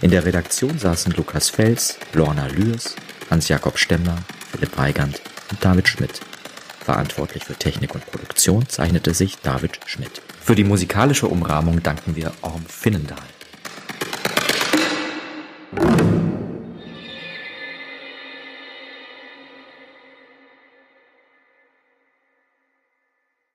In 0.00 0.10
der 0.10 0.24
Redaktion 0.24 0.78
saßen 0.78 1.12
Lukas 1.12 1.50
Fels, 1.50 1.98
Lorna 2.12 2.46
Lüers, 2.46 2.96
Hans-Jakob 3.30 3.78
Stemmler, 3.78 4.18
Philipp 4.52 4.76
Weigand 4.76 5.20
David 5.56 5.88
Schmidt. 5.88 6.20
Verantwortlich 6.84 7.44
für 7.44 7.54
Technik 7.54 7.94
und 7.94 8.06
Produktion 8.06 8.68
zeichnete 8.68 9.14
sich 9.14 9.38
David 9.38 9.80
Schmidt. 9.86 10.22
Für 10.40 10.54
die 10.54 10.64
musikalische 10.64 11.28
Umrahmung 11.28 11.82
danken 11.82 12.16
wir 12.16 12.32
Orm 12.42 12.64
Finnendahl. 12.66 13.18